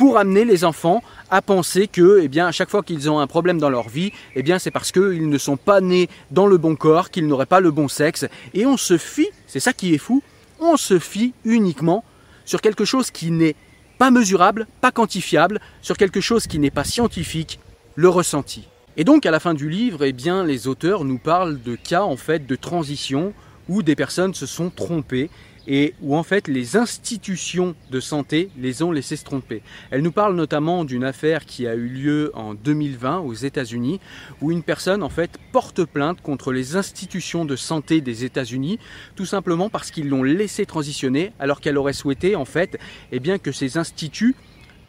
pour 0.00 0.16
amener 0.16 0.46
les 0.46 0.64
enfants 0.64 1.02
à 1.30 1.42
penser 1.42 1.86
que, 1.86 2.22
eh 2.24 2.40
à 2.40 2.52
chaque 2.52 2.70
fois 2.70 2.82
qu'ils 2.82 3.10
ont 3.10 3.18
un 3.18 3.26
problème 3.26 3.58
dans 3.58 3.68
leur 3.68 3.90
vie, 3.90 4.12
eh 4.34 4.42
c'est 4.58 4.70
parce 4.70 4.92
qu'ils 4.92 5.28
ne 5.28 5.36
sont 5.36 5.58
pas 5.58 5.82
nés 5.82 6.08
dans 6.30 6.46
le 6.46 6.56
bon 6.56 6.74
corps, 6.74 7.10
qu'ils 7.10 7.26
n'auraient 7.26 7.44
pas 7.44 7.60
le 7.60 7.70
bon 7.70 7.86
sexe. 7.86 8.24
Et 8.54 8.64
on 8.64 8.78
se 8.78 8.96
fie, 8.96 9.28
c'est 9.46 9.60
ça 9.60 9.74
qui 9.74 9.92
est 9.92 9.98
fou, 9.98 10.22
on 10.58 10.78
se 10.78 10.98
fie 10.98 11.34
uniquement 11.44 12.02
sur 12.46 12.62
quelque 12.62 12.86
chose 12.86 13.10
qui 13.10 13.30
n'est 13.30 13.56
pas 13.98 14.10
mesurable, 14.10 14.66
pas 14.80 14.90
quantifiable, 14.90 15.60
sur 15.82 15.98
quelque 15.98 16.22
chose 16.22 16.46
qui 16.46 16.58
n'est 16.58 16.70
pas 16.70 16.84
scientifique, 16.84 17.60
le 17.94 18.08
ressenti. 18.08 18.68
Et 18.96 19.04
donc, 19.04 19.26
à 19.26 19.30
la 19.30 19.38
fin 19.38 19.52
du 19.52 19.68
livre, 19.68 20.02
eh 20.02 20.14
les 20.46 20.66
auteurs 20.66 21.04
nous 21.04 21.18
parlent 21.18 21.60
de 21.60 21.76
cas, 21.76 22.04
en 22.04 22.16
fait, 22.16 22.46
de 22.46 22.56
transition 22.56 23.34
où 23.68 23.82
des 23.82 23.96
personnes 23.96 24.32
se 24.32 24.46
sont 24.46 24.70
trompées 24.70 25.28
et 25.70 25.94
où 26.02 26.16
en 26.16 26.24
fait 26.24 26.48
les 26.48 26.76
institutions 26.76 27.76
de 27.92 28.00
santé 28.00 28.50
les 28.58 28.82
ont 28.82 28.90
laissés 28.90 29.14
se 29.14 29.24
tromper. 29.24 29.62
Elle 29.92 30.02
nous 30.02 30.10
parle 30.10 30.34
notamment 30.34 30.84
d'une 30.84 31.04
affaire 31.04 31.46
qui 31.46 31.68
a 31.68 31.76
eu 31.76 31.86
lieu 31.86 32.32
en 32.34 32.54
2020 32.54 33.20
aux 33.20 33.34
États-Unis 33.34 34.00
où 34.40 34.50
une 34.50 34.64
personne 34.64 35.04
en 35.04 35.08
fait 35.08 35.38
porte 35.52 35.84
plainte 35.84 36.20
contre 36.22 36.52
les 36.52 36.74
institutions 36.74 37.44
de 37.44 37.54
santé 37.54 38.00
des 38.00 38.24
États-Unis 38.24 38.80
tout 39.14 39.26
simplement 39.26 39.70
parce 39.70 39.92
qu'ils 39.92 40.08
l'ont 40.08 40.24
laissé 40.24 40.66
transitionner 40.66 41.32
alors 41.38 41.60
qu'elle 41.60 41.78
aurait 41.78 41.92
souhaité 41.92 42.34
en 42.34 42.44
fait 42.44 42.76
eh 43.12 43.20
que 43.38 43.52
ces 43.52 43.78
instituts 43.78 44.34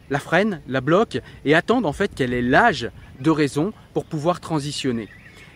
la 0.09 0.17
freinent, 0.19 0.61
la 0.67 0.81
bloquent 0.81 1.19
et 1.45 1.53
attendent 1.53 1.85
en 1.85 1.93
fait 1.93 2.15
qu'elle 2.15 2.33
ait 2.33 2.41
l'âge 2.41 2.89
de 3.19 3.29
raison 3.29 3.71
pour 3.93 4.05
pouvoir 4.05 4.39
transitionner. 4.39 5.09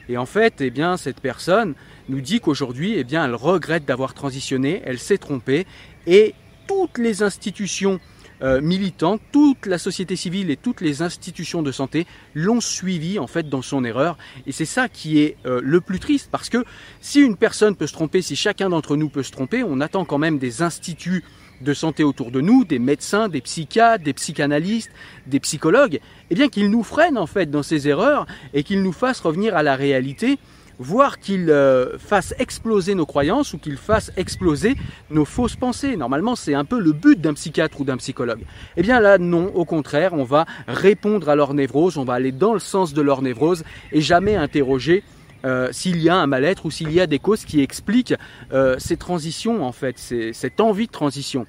Et 0.10 0.18
en 0.18 0.26
fait, 0.26 0.56
eh 0.60 0.70
bien, 0.70 0.98
cette 0.98 1.20
personne 1.20 1.74
nous 2.10 2.22
dit 2.22 2.40
qu'aujourd'hui, 2.40 2.94
eh 2.98 3.04
bien, 3.04 3.26
elle 3.26 3.36
regrette 3.36 3.86
d'avoir 3.86 4.14
transitionné, 4.14 4.82
elle 4.86 5.00
s'est 5.00 5.18
trompée, 5.18 5.66
et 6.08 6.34
toutes 6.68 6.98
les 6.98 7.24
institutions 7.24 8.00
euh, 8.42 8.60
militantes, 8.60 9.22
toute 9.32 9.66
la 9.66 9.78
société 9.78 10.18
civile 10.18 10.52
et 10.52 10.58
toutes 10.58 10.82
les 10.82 11.02
institutions 11.02 11.64
de 11.64 11.72
santé 11.72 12.06
l'ont 12.34 12.60
suivi 12.60 13.18
en 13.18 13.28
fait 13.28 13.48
dans 13.48 13.62
son 13.62 13.86
erreur. 13.86 14.18
Et 14.46 14.52
c'est 14.52 14.66
ça 14.66 14.90
qui 14.90 15.20
est 15.20 15.38
euh, 15.46 15.62
le 15.64 15.80
plus 15.80 16.00
triste, 16.00 16.28
parce 16.32 16.50
que 16.50 16.66
si 17.00 17.22
une 17.22 17.38
personne 17.38 17.78
peut 17.78 17.88
se 17.88 17.94
tromper, 17.94 18.22
si 18.22 18.36
chacun 18.36 18.70
d'entre 18.70 18.98
nous 18.98 19.08
peut 19.08 19.24
se 19.24 19.32
tromper, 19.32 19.64
on 19.64 19.80
attend 19.80 20.04
quand 20.04 20.18
même 20.18 20.38
des 20.38 20.62
instituts 20.62 21.24
de 21.62 21.74
santé 21.74 22.04
autour 22.04 22.32
de 22.32 22.42
nous, 22.42 22.66
des 22.66 22.80
médecins, 22.80 23.30
des 23.30 23.42
psychiatres, 23.42 24.04
des 24.04 24.14
psychanalystes, 24.14 24.92
des 25.28 25.40
psychologues, 25.40 26.00
eh 26.30 26.36
bien 26.36 26.50
qu'ils 26.50 26.70
nous 26.70 26.84
freinent 26.84 27.18
en 27.18 27.28
fait 27.28 27.50
dans 27.50 27.64
ces 27.64 27.88
erreurs 27.88 28.26
et 28.54 28.64
qu'ils 28.64 28.82
nous 28.82 28.92
fassent 28.92 29.22
revenir 29.22 29.56
à 29.56 29.64
la 29.64 29.76
réalité, 29.76 30.38
voire 30.80 31.20
qu'ils 31.20 31.50
euh, 31.50 31.98
fassent 31.98 32.34
exploser 32.40 32.96
nos 32.96 33.06
croyances 33.06 33.54
ou 33.54 33.58
qu'ils 33.58 33.78
fassent 33.78 34.12
exploser 34.18 34.76
nos 35.10 35.26
fausses 35.26 35.56
pensées. 35.56 35.96
Normalement, 35.96 36.36
c'est 36.36 36.54
un 36.54 36.66
peu 36.66 36.80
le 36.80 36.92
but 36.92 37.20
d'un 37.20 37.34
psychiatre 37.34 37.80
ou 37.82 37.86
d'un 37.86 37.98
psychologue. 37.98 38.42
Eh 38.78 38.82
bien 38.82 39.00
là, 39.00 39.18
non, 39.18 39.52
au 39.56 39.66
contraire, 39.66 40.14
on 40.14 40.24
va 40.24 40.46
répondre 40.68 41.30
à 41.30 41.36
leur 41.36 41.54
névrose, 41.54 41.98
on 41.98 42.04
va 42.04 42.14
aller 42.14 42.32
dans 42.32 42.54
le 42.54 42.60
sens 42.60 42.94
de 42.94 43.02
leur 43.02 43.22
névrose 43.22 43.64
et 43.92 44.02
jamais 44.02 44.36
interroger 44.36 45.04
euh, 45.46 45.70
s'il 45.72 46.02
y 46.02 46.10
a 46.10 46.16
un 46.16 46.28
mal-être 46.28 46.66
ou 46.66 46.72
s'il 46.72 46.92
y 46.92 47.00
a 47.00 47.08
des 47.08 47.20
causes 47.20 47.46
qui 47.46 47.62
expliquent 47.62 48.16
euh, 48.52 48.76
ces 48.80 48.98
transitions, 48.98 49.66
en 49.66 49.72
fait, 49.72 49.98
cette 50.34 50.60
envie 50.60 50.88
de 50.88 50.92
transition. 50.92 51.46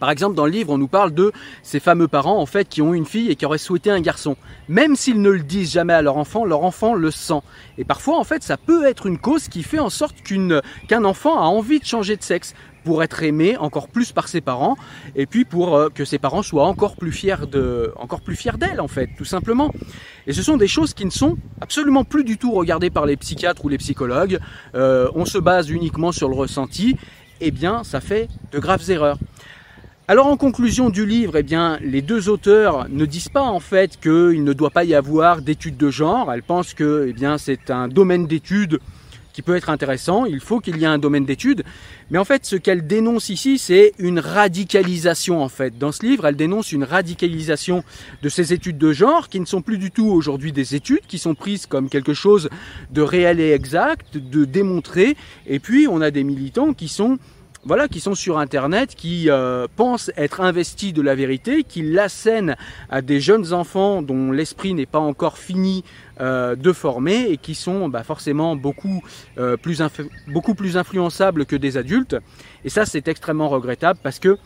Par 0.00 0.10
exemple, 0.10 0.34
dans 0.34 0.44
le 0.44 0.50
livre, 0.50 0.72
on 0.72 0.76
nous 0.76 0.88
parle 0.88 1.14
de 1.14 1.32
ces 1.62 1.80
fameux 1.80 2.08
parents 2.08 2.38
en 2.38 2.46
fait 2.46 2.68
qui 2.68 2.82
ont 2.82 2.92
une 2.92 3.06
fille 3.06 3.30
et 3.30 3.36
qui 3.36 3.46
auraient 3.46 3.56
souhaité 3.58 3.90
un 3.90 4.00
garçon. 4.00 4.36
Même 4.68 4.96
s'ils 4.96 5.22
ne 5.22 5.30
le 5.30 5.42
disent 5.42 5.72
jamais 5.72 5.94
à 5.94 6.02
leur 6.02 6.18
enfant, 6.18 6.44
leur 6.44 6.62
enfant 6.62 6.94
le 6.94 7.10
sent. 7.10 7.40
Et 7.78 7.84
parfois, 7.84 8.18
en 8.18 8.24
fait, 8.24 8.42
ça 8.42 8.56
peut 8.56 8.86
être 8.86 9.06
une 9.06 9.18
cause 9.18 9.48
qui 9.48 9.62
fait 9.62 9.78
en 9.78 9.90
sorte 9.90 10.16
qu'un 10.22 11.04
enfant 11.04 11.38
a 11.38 11.44
envie 11.44 11.78
de 11.78 11.86
changer 11.86 12.16
de 12.16 12.22
sexe 12.22 12.54
pour 12.84 13.02
être 13.02 13.22
aimé 13.22 13.56
encore 13.56 13.88
plus 13.88 14.12
par 14.12 14.28
ses 14.28 14.40
parents 14.40 14.76
et 15.16 15.26
puis 15.26 15.44
pour 15.44 15.76
euh, 15.76 15.88
que 15.88 16.04
ses 16.04 16.18
parents 16.18 16.42
soient 16.42 16.66
encore 16.66 16.96
plus 16.96 17.12
fiers 17.12 17.46
de 17.50 17.92
encore 17.96 18.20
plus 18.20 18.36
fiers 18.36 18.58
d'elle 18.58 18.80
en 18.80 18.88
fait 18.88 19.08
tout 19.16 19.24
simplement. 19.24 19.72
Et 20.26 20.32
ce 20.32 20.42
sont 20.42 20.56
des 20.56 20.68
choses 20.68 20.94
qui 20.94 21.04
ne 21.04 21.10
sont 21.10 21.36
absolument 21.60 22.04
plus 22.04 22.24
du 22.24 22.38
tout 22.38 22.52
regardées 22.52 22.90
par 22.90 23.06
les 23.06 23.16
psychiatres 23.16 23.64
ou 23.64 23.68
les 23.68 23.78
psychologues. 23.78 24.38
Euh, 24.74 25.08
on 25.14 25.24
se 25.24 25.38
base 25.38 25.70
uniquement 25.70 26.12
sur 26.12 26.28
le 26.28 26.36
ressenti. 26.36 26.96
Eh 27.40 27.50
bien 27.50 27.82
ça 27.84 28.00
fait 28.00 28.28
de 28.52 28.58
graves 28.58 28.88
erreurs. 28.90 29.18
Alors 30.06 30.26
en 30.26 30.36
conclusion 30.36 30.90
du 30.90 31.06
livre, 31.06 31.38
eh 31.38 31.42
bien, 31.42 31.78
les 31.80 32.02
deux 32.02 32.28
auteurs 32.28 32.86
ne 32.90 33.06
disent 33.06 33.30
pas 33.30 33.44
en 33.44 33.58
fait 33.58 33.98
qu'il 33.98 34.44
ne 34.44 34.52
doit 34.52 34.68
pas 34.68 34.84
y 34.84 34.94
avoir 34.94 35.40
d'études 35.40 35.78
de 35.78 35.90
genre. 35.90 36.30
Elles 36.30 36.42
pensent 36.42 36.74
que 36.74 37.10
eh 37.10 37.38
c'est 37.38 37.70
un 37.70 37.88
domaine 37.88 38.26
d'études 38.26 38.80
qui 39.34 39.42
peut 39.42 39.56
être 39.56 39.68
intéressant. 39.68 40.24
Il 40.24 40.40
faut 40.40 40.60
qu'il 40.60 40.78
y 40.78 40.84
ait 40.84 40.86
un 40.86 40.96
domaine 40.96 41.26
d'études. 41.26 41.64
Mais 42.10 42.18
en 42.18 42.24
fait, 42.24 42.46
ce 42.46 42.56
qu'elle 42.56 42.86
dénonce 42.86 43.28
ici, 43.28 43.58
c'est 43.58 43.92
une 43.98 44.20
radicalisation 44.20 45.42
en 45.42 45.48
fait. 45.50 45.76
Dans 45.76 45.92
ce 45.92 46.06
livre, 46.06 46.26
elle 46.26 46.36
dénonce 46.36 46.72
une 46.72 46.84
radicalisation 46.84 47.84
de 48.22 48.28
ces 48.28 48.52
études 48.52 48.78
de 48.78 48.92
genre 48.92 49.28
qui 49.28 49.40
ne 49.40 49.44
sont 49.44 49.60
plus 49.60 49.76
du 49.76 49.90
tout 49.90 50.06
aujourd'hui 50.06 50.52
des 50.52 50.74
études, 50.74 51.06
qui 51.06 51.18
sont 51.18 51.34
prises 51.34 51.66
comme 51.66 51.90
quelque 51.90 52.14
chose 52.14 52.48
de 52.92 53.02
réel 53.02 53.40
et 53.40 53.50
exact, 53.50 54.16
de 54.16 54.44
démontré. 54.44 55.16
Et 55.46 55.58
puis, 55.58 55.88
on 55.90 56.00
a 56.00 56.10
des 56.10 56.24
militants 56.24 56.72
qui 56.72 56.88
sont 56.88 57.18
voilà, 57.66 57.88
qui 57.88 58.00
sont 58.00 58.14
sur 58.14 58.38
Internet, 58.38 58.94
qui 58.94 59.30
euh, 59.30 59.66
pensent 59.74 60.10
être 60.16 60.40
investis 60.40 60.92
de 60.92 61.00
la 61.00 61.14
vérité, 61.14 61.64
qui 61.64 61.82
l'assènent 61.82 62.56
à 62.90 63.00
des 63.00 63.20
jeunes 63.20 63.52
enfants 63.52 64.02
dont 64.02 64.30
l'esprit 64.30 64.74
n'est 64.74 64.86
pas 64.86 64.98
encore 64.98 65.38
fini 65.38 65.84
euh, 66.20 66.56
de 66.56 66.72
former 66.72 67.30
et 67.30 67.38
qui 67.38 67.54
sont 67.54 67.88
bah, 67.88 68.02
forcément 68.02 68.54
beaucoup, 68.54 69.02
euh, 69.38 69.56
plus 69.56 69.82
beaucoup 70.28 70.54
plus 70.54 70.76
influençables 70.76 71.46
que 71.46 71.56
des 71.56 71.76
adultes. 71.76 72.16
Et 72.64 72.68
ça, 72.68 72.84
c'est 72.84 73.08
extrêmement 73.08 73.48
regrettable 73.48 73.98
parce 74.02 74.18
que 74.18 74.38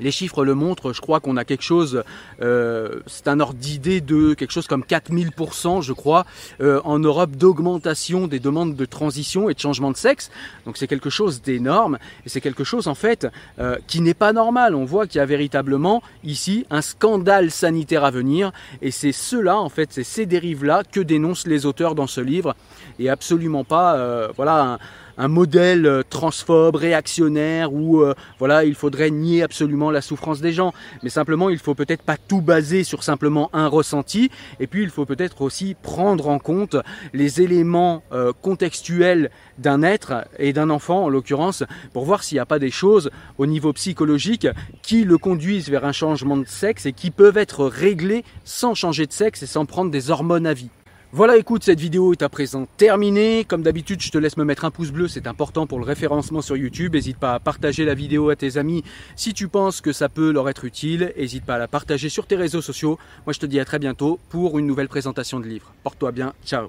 les 0.00 0.10
chiffres 0.10 0.44
le 0.44 0.54
montrent, 0.54 0.92
je 0.92 1.00
crois 1.00 1.20
qu'on 1.20 1.36
a 1.36 1.44
quelque 1.44 1.62
chose, 1.62 2.02
euh, 2.42 3.00
c'est 3.06 3.28
un 3.28 3.38
ordre 3.40 3.58
d'idée 3.58 4.00
de 4.00 4.34
quelque 4.34 4.52
chose 4.52 4.66
comme 4.66 4.82
4000%, 4.82 5.82
je 5.82 5.92
crois, 5.92 6.26
euh, 6.60 6.80
en 6.84 6.98
Europe 6.98 7.32
d'augmentation 7.32 8.26
des 8.26 8.40
demandes 8.40 8.74
de 8.74 8.84
transition 8.84 9.48
et 9.50 9.54
de 9.54 9.60
changement 9.60 9.90
de 9.90 9.96
sexe. 9.96 10.30
Donc 10.66 10.76
c'est 10.76 10.86
quelque 10.86 11.10
chose 11.10 11.42
d'énorme 11.42 11.98
et 12.24 12.28
c'est 12.28 12.40
quelque 12.40 12.64
chose 12.64 12.88
en 12.88 12.94
fait 12.94 13.26
euh, 13.58 13.76
qui 13.86 14.00
n'est 14.00 14.14
pas 14.14 14.32
normal. 14.32 14.74
On 14.74 14.84
voit 14.84 15.06
qu'il 15.06 15.18
y 15.18 15.22
a 15.22 15.26
véritablement 15.26 16.02
ici 16.24 16.66
un 16.70 16.82
scandale 16.82 17.50
sanitaire 17.50 18.04
à 18.04 18.10
venir 18.10 18.52
et 18.82 18.90
c'est 18.90 19.12
cela 19.12 19.58
en 19.58 19.68
fait, 19.68 19.92
c'est 19.92 20.04
ces 20.04 20.26
dérives-là 20.26 20.82
que 20.90 21.00
dénoncent 21.00 21.46
les 21.46 21.66
auteurs 21.66 21.94
dans 21.94 22.06
ce 22.06 22.20
livre 22.20 22.56
et 22.98 23.08
absolument 23.08 23.64
pas, 23.64 24.30
voilà, 24.36 24.78
un 25.20 25.28
modèle 25.28 25.84
euh, 25.84 26.02
transphobe, 26.08 26.76
réactionnaire, 26.76 27.74
où 27.74 28.00
euh, 28.00 28.14
voilà, 28.38 28.64
il 28.64 28.74
faudrait 28.74 29.10
nier 29.10 29.42
absolument 29.42 29.90
la 29.90 30.00
souffrance 30.00 30.40
des 30.40 30.52
gens. 30.52 30.72
Mais 31.02 31.10
simplement, 31.10 31.50
il 31.50 31.58
faut 31.58 31.74
peut-être 31.74 32.02
pas 32.02 32.16
tout 32.16 32.40
baser 32.40 32.84
sur 32.84 33.02
simplement 33.02 33.50
un 33.52 33.68
ressenti. 33.68 34.30
Et 34.60 34.66
puis, 34.66 34.82
il 34.82 34.88
faut 34.88 35.04
peut-être 35.04 35.42
aussi 35.42 35.76
prendre 35.80 36.28
en 36.28 36.38
compte 36.38 36.76
les 37.12 37.42
éléments 37.42 38.02
euh, 38.12 38.32
contextuels 38.40 39.30
d'un 39.58 39.82
être 39.82 40.24
et 40.38 40.54
d'un 40.54 40.70
enfant, 40.70 41.04
en 41.04 41.08
l'occurrence, 41.10 41.64
pour 41.92 42.06
voir 42.06 42.22
s'il 42.22 42.36
n'y 42.36 42.40
a 42.40 42.46
pas 42.46 42.58
des 42.58 42.70
choses 42.70 43.10
au 43.36 43.44
niveau 43.44 43.74
psychologique 43.74 44.48
qui 44.82 45.04
le 45.04 45.18
conduisent 45.18 45.68
vers 45.68 45.84
un 45.84 45.92
changement 45.92 46.38
de 46.38 46.46
sexe 46.46 46.86
et 46.86 46.94
qui 46.94 47.10
peuvent 47.10 47.36
être 47.36 47.66
réglées 47.66 48.24
sans 48.44 48.74
changer 48.74 49.04
de 49.04 49.12
sexe 49.12 49.42
et 49.42 49.46
sans 49.46 49.66
prendre 49.66 49.90
des 49.90 50.10
hormones 50.10 50.46
à 50.46 50.54
vie. 50.54 50.70
Voilà, 51.12 51.36
écoute, 51.36 51.64
cette 51.64 51.80
vidéo 51.80 52.12
est 52.12 52.22
à 52.22 52.28
présent 52.28 52.68
terminée. 52.76 53.44
Comme 53.44 53.62
d'habitude, 53.62 54.00
je 54.00 54.12
te 54.12 54.18
laisse 54.18 54.36
me 54.36 54.44
mettre 54.44 54.64
un 54.64 54.70
pouce 54.70 54.92
bleu, 54.92 55.08
c'est 55.08 55.26
important 55.26 55.66
pour 55.66 55.80
le 55.80 55.84
référencement 55.84 56.40
sur 56.40 56.56
YouTube. 56.56 56.94
N'hésite 56.94 57.18
pas 57.18 57.34
à 57.34 57.40
partager 57.40 57.84
la 57.84 57.94
vidéo 57.94 58.30
à 58.30 58.36
tes 58.36 58.58
amis 58.58 58.84
si 59.16 59.34
tu 59.34 59.48
penses 59.48 59.80
que 59.80 59.92
ça 59.92 60.08
peut 60.08 60.30
leur 60.30 60.48
être 60.48 60.64
utile. 60.64 61.12
N'hésite 61.16 61.44
pas 61.44 61.56
à 61.56 61.58
la 61.58 61.66
partager 61.66 62.08
sur 62.08 62.28
tes 62.28 62.36
réseaux 62.36 62.62
sociaux. 62.62 62.96
Moi, 63.26 63.32
je 63.32 63.40
te 63.40 63.46
dis 63.46 63.58
à 63.58 63.64
très 63.64 63.80
bientôt 63.80 64.20
pour 64.28 64.56
une 64.60 64.66
nouvelle 64.68 64.88
présentation 64.88 65.40
de 65.40 65.46
livre. 65.46 65.72
Porte-toi 65.82 66.12
bien, 66.12 66.32
ciao 66.46 66.68